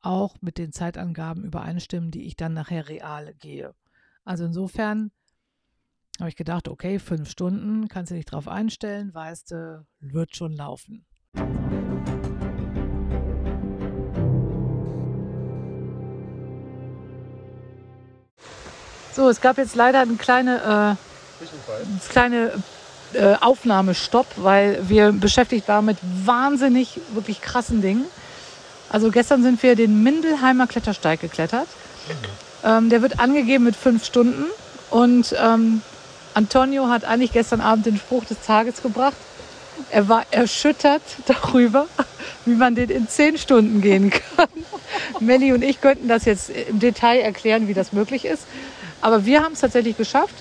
auch 0.00 0.36
mit 0.40 0.58
den 0.58 0.72
Zeitangaben 0.72 1.44
übereinstimmen, 1.44 2.10
die 2.10 2.26
ich 2.26 2.36
dann 2.36 2.52
nachher 2.52 2.88
real 2.88 3.34
gehe. 3.34 3.74
Also 4.24 4.44
insofern 4.44 5.10
habe 6.20 6.30
ich 6.30 6.36
gedacht, 6.36 6.68
okay, 6.68 6.98
fünf 6.98 7.30
Stunden, 7.30 7.88
kannst 7.88 8.10
du 8.10 8.16
dich 8.16 8.24
drauf 8.24 8.48
einstellen, 8.48 9.14
weißt 9.14 9.52
du, 9.52 9.86
wird 10.00 10.34
schon 10.36 10.52
laufen. 10.52 11.06
So, 19.14 19.28
es 19.28 19.40
gab 19.40 19.58
jetzt 19.58 19.74
leider 19.74 20.00
eine 20.00 20.14
kleine, 20.14 20.96
äh, 21.42 22.08
kleine 22.08 22.52
äh, 23.14 23.34
Aufnahmestopp, 23.40 24.26
weil 24.36 24.88
wir 24.88 25.12
beschäftigt 25.12 25.66
waren 25.68 25.84
mit 25.84 25.98
wahnsinnig, 26.02 27.00
wirklich 27.14 27.40
krassen 27.40 27.80
Dingen. 27.80 28.04
Also 28.90 29.10
gestern 29.10 29.42
sind 29.42 29.62
wir 29.62 29.76
den 29.76 30.02
Mindelheimer 30.02 30.66
Klettersteig 30.66 31.20
geklettert. 31.20 31.68
Mhm. 32.08 32.14
Ähm, 32.64 32.90
der 32.90 33.02
wird 33.02 33.20
angegeben 33.20 33.64
mit 33.64 33.76
fünf 33.76 34.04
Stunden. 34.04 34.46
Und 34.90 35.34
ähm, 35.38 35.82
Antonio 36.38 36.86
hat 36.86 37.04
eigentlich 37.04 37.32
gestern 37.32 37.60
Abend 37.60 37.86
den 37.86 37.96
Spruch 37.96 38.24
des 38.24 38.40
Tages 38.46 38.80
gebracht. 38.80 39.16
Er 39.90 40.08
war 40.08 40.24
erschüttert 40.30 41.02
darüber, 41.26 41.88
wie 42.46 42.54
man 42.54 42.76
den 42.76 42.90
in 42.90 43.08
zehn 43.08 43.36
Stunden 43.36 43.80
gehen 43.80 44.10
kann. 44.10 44.46
Melli 45.20 45.52
und 45.52 45.62
ich 45.62 45.80
könnten 45.80 46.06
das 46.06 46.26
jetzt 46.26 46.50
im 46.50 46.78
Detail 46.78 47.18
erklären, 47.18 47.66
wie 47.66 47.74
das 47.74 47.92
möglich 47.92 48.24
ist. 48.24 48.44
Aber 49.00 49.26
wir 49.26 49.42
haben 49.42 49.54
es 49.54 49.60
tatsächlich 49.60 49.96
geschafft, 49.96 50.36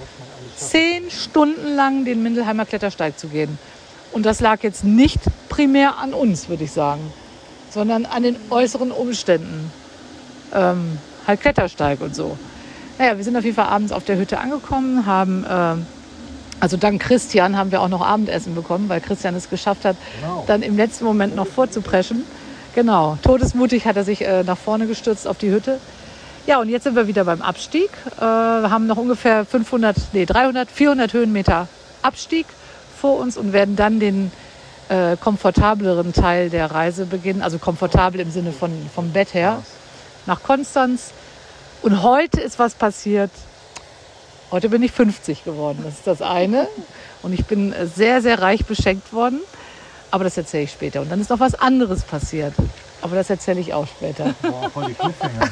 zehn 0.55 1.09
Stunden 1.09 1.75
lang 1.75 2.05
den 2.05 2.21
Mindelheimer 2.21 2.67
Klettersteig 2.67 3.17
zu 3.17 3.27
gehen. 3.27 3.57
Und 4.11 4.23
das 4.27 4.39
lag 4.39 4.61
jetzt 4.61 4.83
nicht 4.83 5.19
primär 5.49 5.97
an 5.97 6.13
uns, 6.13 6.47
würde 6.47 6.65
ich 6.65 6.71
sagen, 6.73 7.11
sondern 7.71 8.05
an 8.05 8.21
den 8.21 8.35
äußeren 8.51 8.91
Umständen. 8.91 9.71
Ähm, 10.53 10.99
halt 11.25 11.41
Klettersteig 11.41 12.01
und 12.01 12.15
so. 12.15 12.37
Naja, 12.97 13.17
wir 13.17 13.23
sind 13.23 13.37
auf 13.37 13.43
jeden 13.43 13.55
Fall 13.55 13.67
abends 13.67 13.91
auf 13.91 14.05
der 14.05 14.17
Hütte 14.17 14.39
angekommen, 14.39 15.05
haben 15.05 15.43
äh, 15.43 15.75
also 16.59 16.77
dank 16.77 17.01
Christian 17.01 17.57
haben 17.57 17.71
wir 17.71 17.81
auch 17.81 17.89
noch 17.89 18.01
Abendessen 18.01 18.55
bekommen, 18.55 18.89
weil 18.89 19.01
Christian 19.01 19.35
es 19.35 19.49
geschafft 19.49 19.85
hat, 19.85 19.95
genau. 20.21 20.43
dann 20.47 20.63
im 20.63 20.75
letzten 20.75 21.05
Moment 21.05 21.35
noch 21.35 21.47
vorzupreschen. 21.47 22.23
Genau, 22.73 23.17
todesmutig 23.21 23.85
hat 23.85 23.95
er 23.95 24.03
sich 24.03 24.25
äh, 24.25 24.43
nach 24.43 24.57
vorne 24.57 24.87
gestürzt 24.87 25.27
auf 25.27 25.37
die 25.37 25.51
Hütte. 25.51 25.79
Ja, 26.47 26.59
und 26.59 26.69
jetzt 26.69 26.83
sind 26.83 26.95
wir 26.95 27.07
wieder 27.07 27.25
beim 27.25 27.41
Abstieg. 27.41 27.89
Äh, 28.17 28.21
wir 28.21 28.71
haben 28.71 28.87
noch 28.87 28.97
ungefähr 28.97 29.45
500, 29.45 29.95
nee, 30.13 30.25
300, 30.25 30.71
400 30.71 31.13
Höhenmeter 31.13 31.67
Abstieg 32.01 32.45
vor 32.99 33.19
uns 33.19 33.37
und 33.37 33.53
werden 33.53 33.75
dann 33.75 33.99
den 33.99 34.31
äh, 34.89 35.17
komfortableren 35.17 36.13
Teil 36.13 36.49
der 36.49 36.71
Reise 36.71 37.05
beginnen. 37.05 37.41
Also 37.41 37.59
komfortabel 37.59 38.21
im 38.21 38.31
Sinne 38.31 38.51
von, 38.51 38.71
vom 38.93 39.11
Bett 39.11 39.33
her. 39.33 39.61
Nach 40.25 40.41
Konstanz. 40.41 41.11
Und 41.87 42.03
heute 42.03 42.41
ist 42.41 42.59
was 42.59 42.75
passiert, 42.75 43.31
Heute 44.51 44.67
bin 44.67 44.83
ich 44.83 44.91
50 44.91 45.45
geworden, 45.45 45.79
das 45.85 45.93
ist 45.93 46.07
das 46.07 46.21
eine. 46.21 46.67
Und 47.23 47.31
ich 47.31 47.45
bin 47.45 47.73
sehr, 47.85 48.21
sehr 48.21 48.41
reich 48.41 48.65
beschenkt 48.65 49.13
worden. 49.13 49.39
Aber 50.11 50.25
das 50.25 50.37
erzähle 50.37 50.63
ich 50.63 50.71
später. 50.71 50.99
Und 50.99 51.09
dann 51.09 51.21
ist 51.21 51.29
noch 51.29 51.39
was 51.39 51.55
anderes 51.55 52.03
passiert. 52.03 52.53
Aber 53.01 53.15
das 53.15 53.29
erzähle 53.29 53.61
ich 53.61 53.73
auch 53.73 53.87
später. 53.87 54.35
Boah, 54.41 54.69
voll 54.69 54.87
die 54.87 54.95
Cliffhanger. 54.95 55.49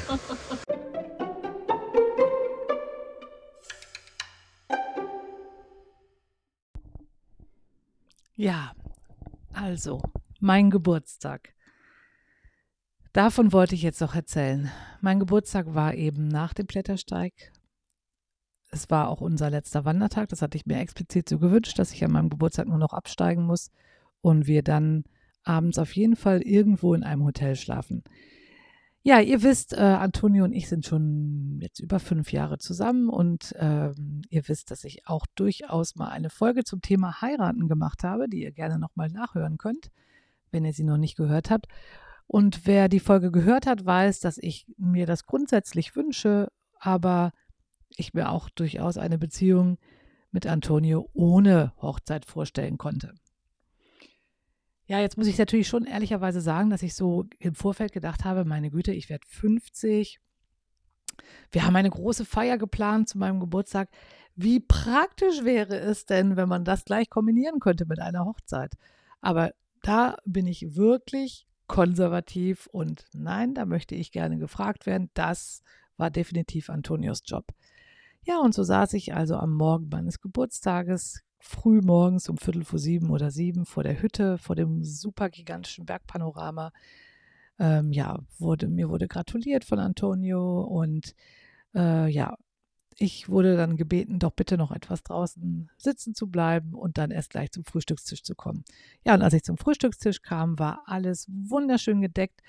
Ja, 8.35 8.73
also 9.53 10.01
mein 10.41 10.69
Geburtstag. 10.69 11.54
Davon 13.15 13.51
wollte 13.51 13.73
ich 13.73 13.81
jetzt 13.81 14.01
noch 14.01 14.13
erzählen. 14.13 14.69
Mein 15.01 15.19
Geburtstag 15.19 15.73
war 15.73 15.95
eben 15.95 16.27
nach 16.27 16.53
dem 16.53 16.67
Klettersteig 16.67 17.51
es 18.75 18.89
war 18.89 19.09
auch 19.09 19.21
unser 19.21 19.49
letzter 19.49 19.85
Wandertag. 19.85 20.29
Das 20.29 20.41
hatte 20.41 20.57
ich 20.57 20.65
mir 20.65 20.77
explizit 20.79 21.29
so 21.29 21.39
gewünscht, 21.39 21.79
dass 21.79 21.93
ich 21.93 22.03
an 22.03 22.11
meinem 22.11 22.29
Geburtstag 22.29 22.67
nur 22.67 22.77
noch 22.77 22.93
absteigen 22.93 23.45
muss 23.45 23.71
und 24.21 24.47
wir 24.47 24.63
dann 24.63 25.05
abends 25.43 25.79
auf 25.79 25.95
jeden 25.95 26.15
Fall 26.15 26.41
irgendwo 26.41 26.93
in 26.93 27.03
einem 27.03 27.23
Hotel 27.23 27.55
schlafen. 27.55 28.03
Ja, 29.03 29.19
ihr 29.19 29.43
wisst, 29.43 29.73
äh, 29.73 29.81
Antonio 29.81 30.43
und 30.43 30.51
ich 30.51 30.67
sind 30.67 30.85
schon 30.85 31.59
jetzt 31.61 31.79
über 31.79 31.99
fünf 31.99 32.31
Jahre 32.31 32.57
zusammen 32.57 33.09
und 33.09 33.53
ähm, 33.59 34.23
ihr 34.29 34.47
wisst, 34.47 34.71
dass 34.71 34.83
ich 34.83 35.07
auch 35.07 35.27
durchaus 35.35 35.95
mal 35.95 36.09
eine 36.09 36.31
Folge 36.31 36.63
zum 36.63 36.81
Thema 36.81 37.21
Heiraten 37.21 37.67
gemacht 37.67 38.03
habe, 38.03 38.27
die 38.27 38.41
ihr 38.41 38.51
gerne 38.51 38.79
nochmal 38.79 39.09
nachhören 39.09 39.57
könnt, 39.57 39.91
wenn 40.49 40.65
ihr 40.65 40.73
sie 40.73 40.83
noch 40.83 40.97
nicht 40.97 41.15
gehört 41.15 41.51
habt. 41.51 41.67
Und 42.27 42.65
wer 42.65 42.89
die 42.89 42.99
Folge 42.99 43.31
gehört 43.31 43.67
hat, 43.67 43.85
weiß, 43.85 44.19
dass 44.19 44.37
ich 44.37 44.65
mir 44.77 45.05
das 45.05 45.25
grundsätzlich 45.25 45.95
wünsche, 45.95 46.47
aber 46.79 47.31
ich 47.89 48.13
mir 48.13 48.29
auch 48.29 48.49
durchaus 48.49 48.97
eine 48.97 49.17
Beziehung 49.17 49.77
mit 50.31 50.47
Antonio 50.47 51.09
ohne 51.13 51.73
Hochzeit 51.81 52.25
vorstellen 52.25 52.77
konnte. 52.77 53.13
Ja, 54.87 54.99
jetzt 54.99 55.17
muss 55.17 55.27
ich 55.27 55.37
natürlich 55.37 55.67
schon 55.67 55.85
ehrlicherweise 55.85 56.41
sagen, 56.41 56.69
dass 56.69 56.83
ich 56.83 56.93
so 56.93 57.25
im 57.39 57.55
Vorfeld 57.55 57.91
gedacht 57.91 58.23
habe, 58.23 58.45
meine 58.45 58.69
Güte, 58.69 58.91
ich 58.91 59.09
werde 59.09 59.25
50. 59.27 60.19
Wir 61.51 61.65
haben 61.65 61.75
eine 61.75 61.89
große 61.89 62.25
Feier 62.25 62.57
geplant 62.57 63.09
zu 63.09 63.17
meinem 63.17 63.39
Geburtstag. 63.39 63.89
Wie 64.35 64.59
praktisch 64.59 65.43
wäre 65.43 65.79
es 65.79 66.05
denn, 66.05 66.35
wenn 66.35 66.49
man 66.49 66.65
das 66.65 66.85
gleich 66.85 67.09
kombinieren 67.09 67.59
könnte 67.59 67.85
mit 67.85 67.99
einer 67.99 68.25
Hochzeit? 68.25 68.73
Aber 69.21 69.53
da 69.81 70.17
bin 70.25 70.45
ich 70.45 70.75
wirklich 70.75 71.47
konservativ 71.67 72.67
und 72.67 73.05
nein, 73.13 73.53
da 73.53 73.65
möchte 73.65 73.95
ich 73.95 74.11
gerne 74.11 74.37
gefragt 74.37 74.85
werden. 74.85 75.09
Das 75.13 75.63
war 75.97 76.11
definitiv 76.11 76.69
Antonios 76.69 77.21
Job. 77.25 77.45
Ja, 78.23 78.39
und 78.39 78.53
so 78.53 78.63
saß 78.63 78.93
ich 78.93 79.13
also 79.13 79.35
am 79.35 79.53
Morgen 79.53 79.89
meines 79.89 80.19
Geburtstages, 80.19 81.21
früh 81.37 81.81
morgens 81.81 82.27
um 82.27 82.37
Viertel 82.37 82.63
vor 82.63 82.79
sieben 82.79 83.11
oder 83.11 83.29
sieben 83.29 83.65
vor 83.65 83.83
der 83.83 84.01
Hütte, 84.01 84.37
vor 84.37 84.55
dem 84.55 84.83
super 84.83 85.29
gigantischen 85.29 85.85
Bergpanorama. 85.85 86.71
Ähm, 87.59 87.91
ja, 87.91 88.19
wurde, 88.39 88.67
mir 88.67 88.89
wurde 88.89 89.07
gratuliert 89.07 89.63
von 89.63 89.79
Antonio 89.79 90.61
und 90.61 91.15
äh, 91.75 92.09
ja, 92.09 92.35
ich 92.97 93.27
wurde 93.27 93.57
dann 93.57 93.75
gebeten, 93.75 94.19
doch 94.19 94.31
bitte 94.31 94.57
noch 94.57 94.71
etwas 94.71 95.03
draußen 95.03 95.69
sitzen 95.77 96.15
zu 96.15 96.27
bleiben 96.27 96.73
und 96.73 96.97
dann 96.97 97.11
erst 97.11 97.31
gleich 97.31 97.51
zum 97.51 97.65
Frühstückstisch 97.65 98.23
zu 98.23 98.35
kommen. 98.35 98.63
Ja, 99.05 99.13
und 99.13 99.21
als 99.21 99.33
ich 99.33 99.43
zum 99.43 99.57
Frühstückstisch 99.57 100.21
kam, 100.21 100.57
war 100.59 100.83
alles 100.85 101.27
wunderschön 101.29 102.01
gedeckt 102.01 102.41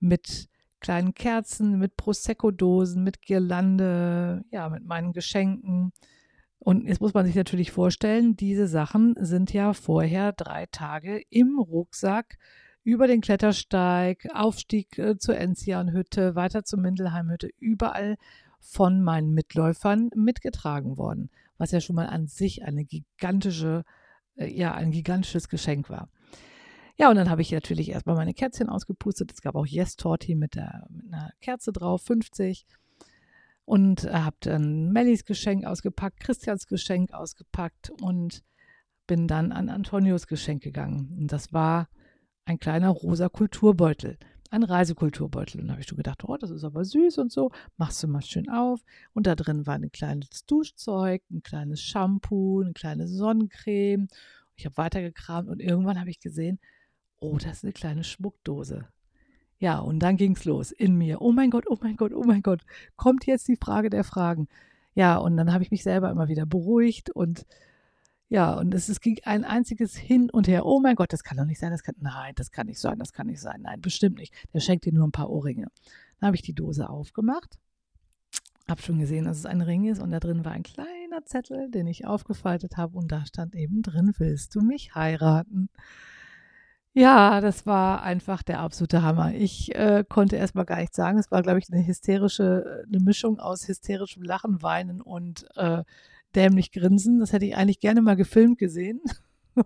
mit 0.00 0.48
kleinen 0.80 1.14
Kerzen, 1.14 1.78
mit 1.78 1.96
Prosecco-Dosen, 1.96 3.04
mit 3.04 3.22
Girlande, 3.22 4.44
ja, 4.50 4.68
mit 4.68 4.84
meinen 4.84 5.12
Geschenken. 5.12 5.92
Und 6.58 6.86
jetzt 6.86 7.00
muss 7.00 7.14
man 7.14 7.24
sich 7.24 7.36
natürlich 7.36 7.70
vorstellen, 7.70 8.36
diese 8.36 8.66
Sachen 8.66 9.14
sind 9.18 9.52
ja 9.52 9.72
vorher 9.72 10.32
drei 10.32 10.66
Tage 10.66 11.22
im 11.30 11.58
Rucksack 11.58 12.38
über 12.84 13.06
den 13.06 13.20
Klettersteig, 13.20 14.28
Aufstieg 14.34 14.98
äh, 14.98 15.16
zur 15.16 15.36
Enzianhütte, 15.36 16.34
weiter 16.34 16.64
zur 16.64 16.80
Mindelheimhütte, 16.80 17.50
überall 17.58 18.16
von 18.62 19.02
meinen 19.02 19.34
Mitläufern 19.34 20.10
mitgetragen 20.14 20.96
worden, 20.96 21.30
was 21.58 21.72
ja 21.72 21.80
schon 21.80 21.96
mal 21.96 22.06
an 22.06 22.26
sich 22.26 22.64
eine 22.64 22.84
gigantische, 22.84 23.84
äh, 24.36 24.46
ja, 24.46 24.72
ein 24.74 24.90
gigantisches 24.90 25.48
Geschenk 25.48 25.90
war. 25.90 26.08
Ja, 26.96 27.10
und 27.10 27.16
dann 27.16 27.30
habe 27.30 27.42
ich 27.42 27.50
natürlich 27.50 27.90
erstmal 27.90 28.16
meine 28.16 28.34
Kerzchen 28.34 28.68
ausgepustet. 28.68 29.32
Es 29.32 29.40
gab 29.40 29.54
auch 29.56 29.66
Yes 29.66 29.96
Torti 29.96 30.34
mit, 30.34 30.54
der, 30.54 30.86
mit 30.90 31.12
einer 31.12 31.32
Kerze 31.40 31.72
drauf, 31.72 32.02
50. 32.02 32.66
Und 33.64 34.04
habe 34.04 34.36
dann 34.40 34.92
Mellis 34.92 35.24
Geschenk 35.24 35.64
ausgepackt, 35.64 36.20
Christians 36.20 36.66
Geschenk 36.66 37.12
ausgepackt 37.12 37.90
und 38.02 38.42
bin 39.06 39.26
dann 39.26 39.52
an 39.52 39.68
Antonios 39.68 40.26
Geschenk 40.26 40.62
gegangen. 40.62 41.16
Und 41.18 41.32
das 41.32 41.52
war 41.52 41.88
ein 42.44 42.58
kleiner 42.58 42.90
rosa 42.90 43.28
Kulturbeutel, 43.28 44.18
ein 44.52 44.62
Reisekulturbeutel. 44.62 45.60
Und 45.60 45.68
da 45.68 45.72
habe 45.72 45.80
ich 45.80 45.88
schon 45.88 45.96
gedacht, 45.96 46.24
oh, 46.24 46.36
das 46.36 46.50
ist 46.50 46.64
aber 46.64 46.84
süß 46.84 47.18
und 47.18 47.32
so. 47.32 47.50
Machst 47.78 48.02
du 48.02 48.08
mal 48.08 48.22
schön 48.22 48.48
auf. 48.48 48.80
Und 49.14 49.26
da 49.26 49.34
drin 49.34 49.66
war 49.66 49.74
ein 49.74 49.90
kleines 49.90 50.44
Duschzeug, 50.46 51.22
ein 51.30 51.42
kleines 51.42 51.82
Shampoo, 51.82 52.60
eine 52.60 52.72
kleine 52.72 53.08
Sonnencreme. 53.08 54.08
Ich 54.56 54.66
habe 54.66 54.76
weitergekramt 54.76 55.48
und 55.48 55.60
irgendwann 55.60 55.98
habe 55.98 56.10
ich 56.10 56.20
gesehen, 56.20 56.60
oh, 57.18 57.38
das 57.38 57.58
ist 57.58 57.64
eine 57.64 57.72
kleine 57.72 58.04
Schmuckdose. 58.04 58.86
Ja, 59.58 59.78
und 59.78 60.00
dann 60.00 60.16
ging 60.16 60.32
es 60.36 60.44
los 60.44 60.70
in 60.70 60.96
mir. 60.96 61.22
Oh 61.22 61.32
mein 61.32 61.50
Gott, 61.50 61.64
oh 61.68 61.78
mein 61.80 61.96
Gott, 61.96 62.12
oh 62.12 62.24
mein 62.24 62.42
Gott. 62.42 62.62
Kommt 62.96 63.26
jetzt 63.26 63.48
die 63.48 63.56
Frage 63.56 63.90
der 63.90 64.04
Fragen. 64.04 64.48
Ja, 64.94 65.16
und 65.16 65.36
dann 65.36 65.52
habe 65.52 65.64
ich 65.64 65.70
mich 65.70 65.82
selber 65.82 66.10
immer 66.10 66.28
wieder 66.28 66.44
beruhigt 66.44 67.10
und 67.10 67.46
ja, 68.32 68.54
und 68.54 68.72
es, 68.72 68.88
es 68.88 69.02
ging 69.02 69.18
ein 69.24 69.44
einziges 69.44 69.94
Hin 69.94 70.30
und 70.30 70.48
Her. 70.48 70.64
Oh 70.64 70.80
mein 70.80 70.96
Gott, 70.96 71.12
das 71.12 71.22
kann 71.22 71.36
doch 71.36 71.44
nicht 71.44 71.58
sein. 71.58 71.70
Das 71.70 71.82
kann, 71.82 71.96
nein, 72.00 72.32
das 72.34 72.50
kann 72.50 72.66
nicht 72.66 72.80
sein. 72.80 72.98
Das 72.98 73.12
kann 73.12 73.26
nicht 73.26 73.42
sein. 73.42 73.60
Nein, 73.60 73.82
bestimmt 73.82 74.16
nicht. 74.16 74.32
Der 74.54 74.60
schenkt 74.60 74.86
dir 74.86 74.92
nur 74.94 75.06
ein 75.06 75.12
paar 75.12 75.28
Ohrringe. 75.28 75.66
Dann 76.18 76.28
habe 76.28 76.36
ich 76.36 76.40
die 76.40 76.54
Dose 76.54 76.88
aufgemacht. 76.88 77.58
Habe 78.70 78.80
schon 78.80 78.98
gesehen, 78.98 79.26
dass 79.26 79.36
es 79.36 79.44
ein 79.44 79.60
Ring 79.60 79.84
ist 79.84 80.00
und 80.00 80.12
da 80.12 80.18
drin 80.18 80.46
war 80.46 80.52
ein 80.52 80.62
kleiner 80.62 81.26
Zettel, 81.26 81.70
den 81.70 81.86
ich 81.86 82.06
aufgefaltet 82.06 82.78
habe 82.78 82.96
und 82.96 83.12
da 83.12 83.26
stand 83.26 83.54
eben 83.54 83.82
drin, 83.82 84.14
willst 84.16 84.54
du 84.54 84.62
mich 84.62 84.94
heiraten? 84.94 85.68
Ja, 86.94 87.42
das 87.42 87.66
war 87.66 88.02
einfach 88.02 88.42
der 88.42 88.60
absolute 88.60 89.02
Hammer. 89.02 89.34
Ich 89.34 89.74
äh, 89.74 90.04
konnte 90.08 90.36
erst 90.36 90.54
mal 90.54 90.64
gar 90.64 90.78
nichts 90.78 90.96
sagen. 90.96 91.18
Es 91.18 91.30
war, 91.30 91.42
glaube 91.42 91.58
ich, 91.58 91.70
eine 91.70 91.86
hysterische, 91.86 92.84
eine 92.88 93.00
Mischung 93.00 93.40
aus 93.40 93.68
hysterischem 93.68 94.22
Lachen, 94.22 94.62
Weinen 94.62 95.02
und 95.02 95.46
äh, 95.56 95.84
dämlich 96.32 96.72
grinsen. 96.72 97.20
Das 97.20 97.32
hätte 97.32 97.46
ich 97.46 97.56
eigentlich 97.56 97.80
gerne 97.80 98.02
mal 98.02 98.16
gefilmt 98.16 98.58
gesehen. 98.58 99.00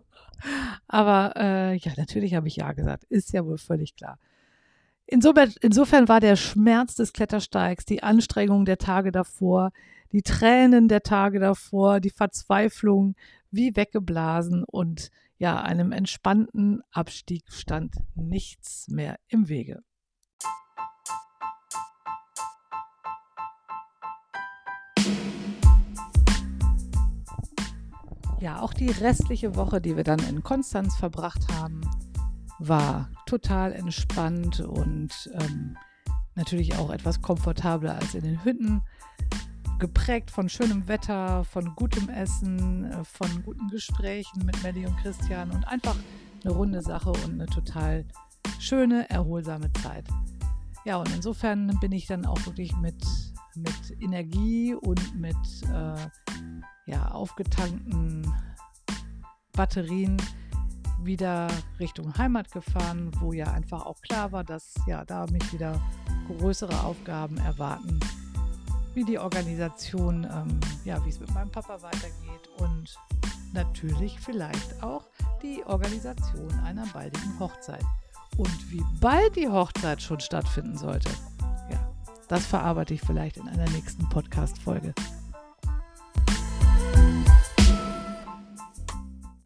Aber 0.89 1.33
äh, 1.37 1.77
ja, 1.77 1.93
natürlich 1.97 2.35
habe 2.35 2.49
ich 2.49 2.57
ja 2.57 2.73
gesagt. 2.73 3.05
Ist 3.05 3.33
ja 3.33 3.45
wohl 3.45 3.59
völlig 3.59 3.97
klar. 3.97 4.19
Insofern, 5.07 5.53
insofern 5.61 6.09
war 6.09 6.21
der 6.21 6.37
Schmerz 6.37 6.97
des 6.97 7.13
Klettersteigs, 7.13 7.85
die 7.85 8.03
Anstrengung 8.03 8.65
der 8.65 8.79
Tage 8.79 9.13
davor, 9.13 9.71
die 10.13 10.23
Tränen 10.23 10.89
der 10.89 11.03
Tage 11.03 11.39
davor, 11.39 12.01
die 12.01 12.11
Verzweiflung 12.11 13.15
wie 13.51 13.77
weggeblasen 13.77 14.65
und 14.65 15.11
ja, 15.39 15.61
einem 15.61 15.93
entspannten 15.93 16.83
Abstieg 16.91 17.45
stand 17.53 17.95
nichts 18.15 18.89
mehr 18.89 19.19
im 19.29 19.49
Wege. 19.49 19.83
Ja, 28.47 28.61
auch 28.61 28.73
die 28.73 28.91
restliche 28.91 29.57
Woche, 29.57 29.81
die 29.81 29.97
wir 29.97 30.05
dann 30.05 30.21
in 30.21 30.45
Konstanz 30.45 30.95
verbracht 30.95 31.53
haben, 31.53 31.81
war 32.61 33.11
total 33.27 33.73
entspannt 33.73 34.61
und 34.61 35.11
ähm, 35.35 35.77
natürlich 36.37 36.77
auch 36.77 36.91
etwas 36.91 37.21
komfortabler 37.21 37.97
als 37.97 38.15
in 38.15 38.23
den 38.23 38.45
Hütten. 38.45 38.83
Geprägt 39.81 40.31
von 40.31 40.49
schönem 40.49 40.87
Wetter, 40.87 41.43
von 41.43 41.75
gutem 41.75 42.09
Essen, 42.09 42.85
äh, 42.85 43.03
von 43.03 43.43
guten 43.43 43.67
Gesprächen 43.67 44.47
mit 44.47 44.63
Melly 44.63 44.87
und 44.87 44.97
Christian 44.99 45.51
und 45.51 45.67
einfach 45.67 45.97
eine 46.45 46.53
runde 46.53 46.83
Sache 46.83 47.11
und 47.11 47.33
eine 47.33 47.47
total 47.47 48.05
schöne, 48.61 49.11
erholsame 49.11 49.73
Zeit. 49.83 50.07
Ja, 50.85 50.99
und 50.99 51.13
insofern 51.13 51.77
bin 51.81 51.91
ich 51.91 52.07
dann 52.07 52.25
auch 52.25 52.47
wirklich 52.47 52.77
mit, 52.77 53.05
mit 53.57 54.01
Energie 54.01 54.73
und 54.73 55.21
mit 55.21 55.35
äh, 55.75 55.97
ja, 56.87 57.09
aufgetankten 57.09 58.33
Batterien 59.53 60.17
wieder 61.03 61.49
Richtung 61.79 62.17
Heimat 62.17 62.51
gefahren, 62.53 63.11
wo 63.21 63.33
ja 63.33 63.47
einfach 63.53 63.85
auch 63.85 64.01
klar 64.01 64.33
war, 64.33 64.45
dass 64.45 64.75
ja 64.87 65.05
da 65.05 65.27
mich 65.27 65.53
wieder 65.53 65.81
größere 66.27 66.85
Aufgaben 66.85 67.37
erwarten, 67.39 68.01
wie 68.95 69.05
die 69.05 69.19
Organisation, 69.19 70.25
ähm, 70.25 70.61
ja, 70.85 71.05
wie 71.05 71.11
es 71.11 71.21
mit 71.21 71.33
meinem 71.35 71.51
Papa 71.51 71.83
weitergeht 71.83 72.49
und 72.59 72.97
natürlich 73.53 74.19
vielleicht 74.21 74.83
auch 74.83 75.05
die 75.43 75.63
Organisation 75.67 76.53
einer 76.65 76.87
baldigen 76.87 77.39
Hochzeit. 77.39 77.85
Und 78.37 78.71
wie 78.71 78.85
bald 79.01 79.37
die 79.37 79.49
Hochzeit 79.49 80.03
schon 80.03 80.21
stattfinden 80.21 80.77
sollte, 80.77 81.09
ja, 81.71 81.79
das 82.29 82.45
verarbeite 82.47 82.95
ich 82.95 83.01
vielleicht 83.01 83.39
in 83.39 83.49
einer 83.49 83.69
nächsten 83.71 84.09
Podcast-Folge. 84.09 84.95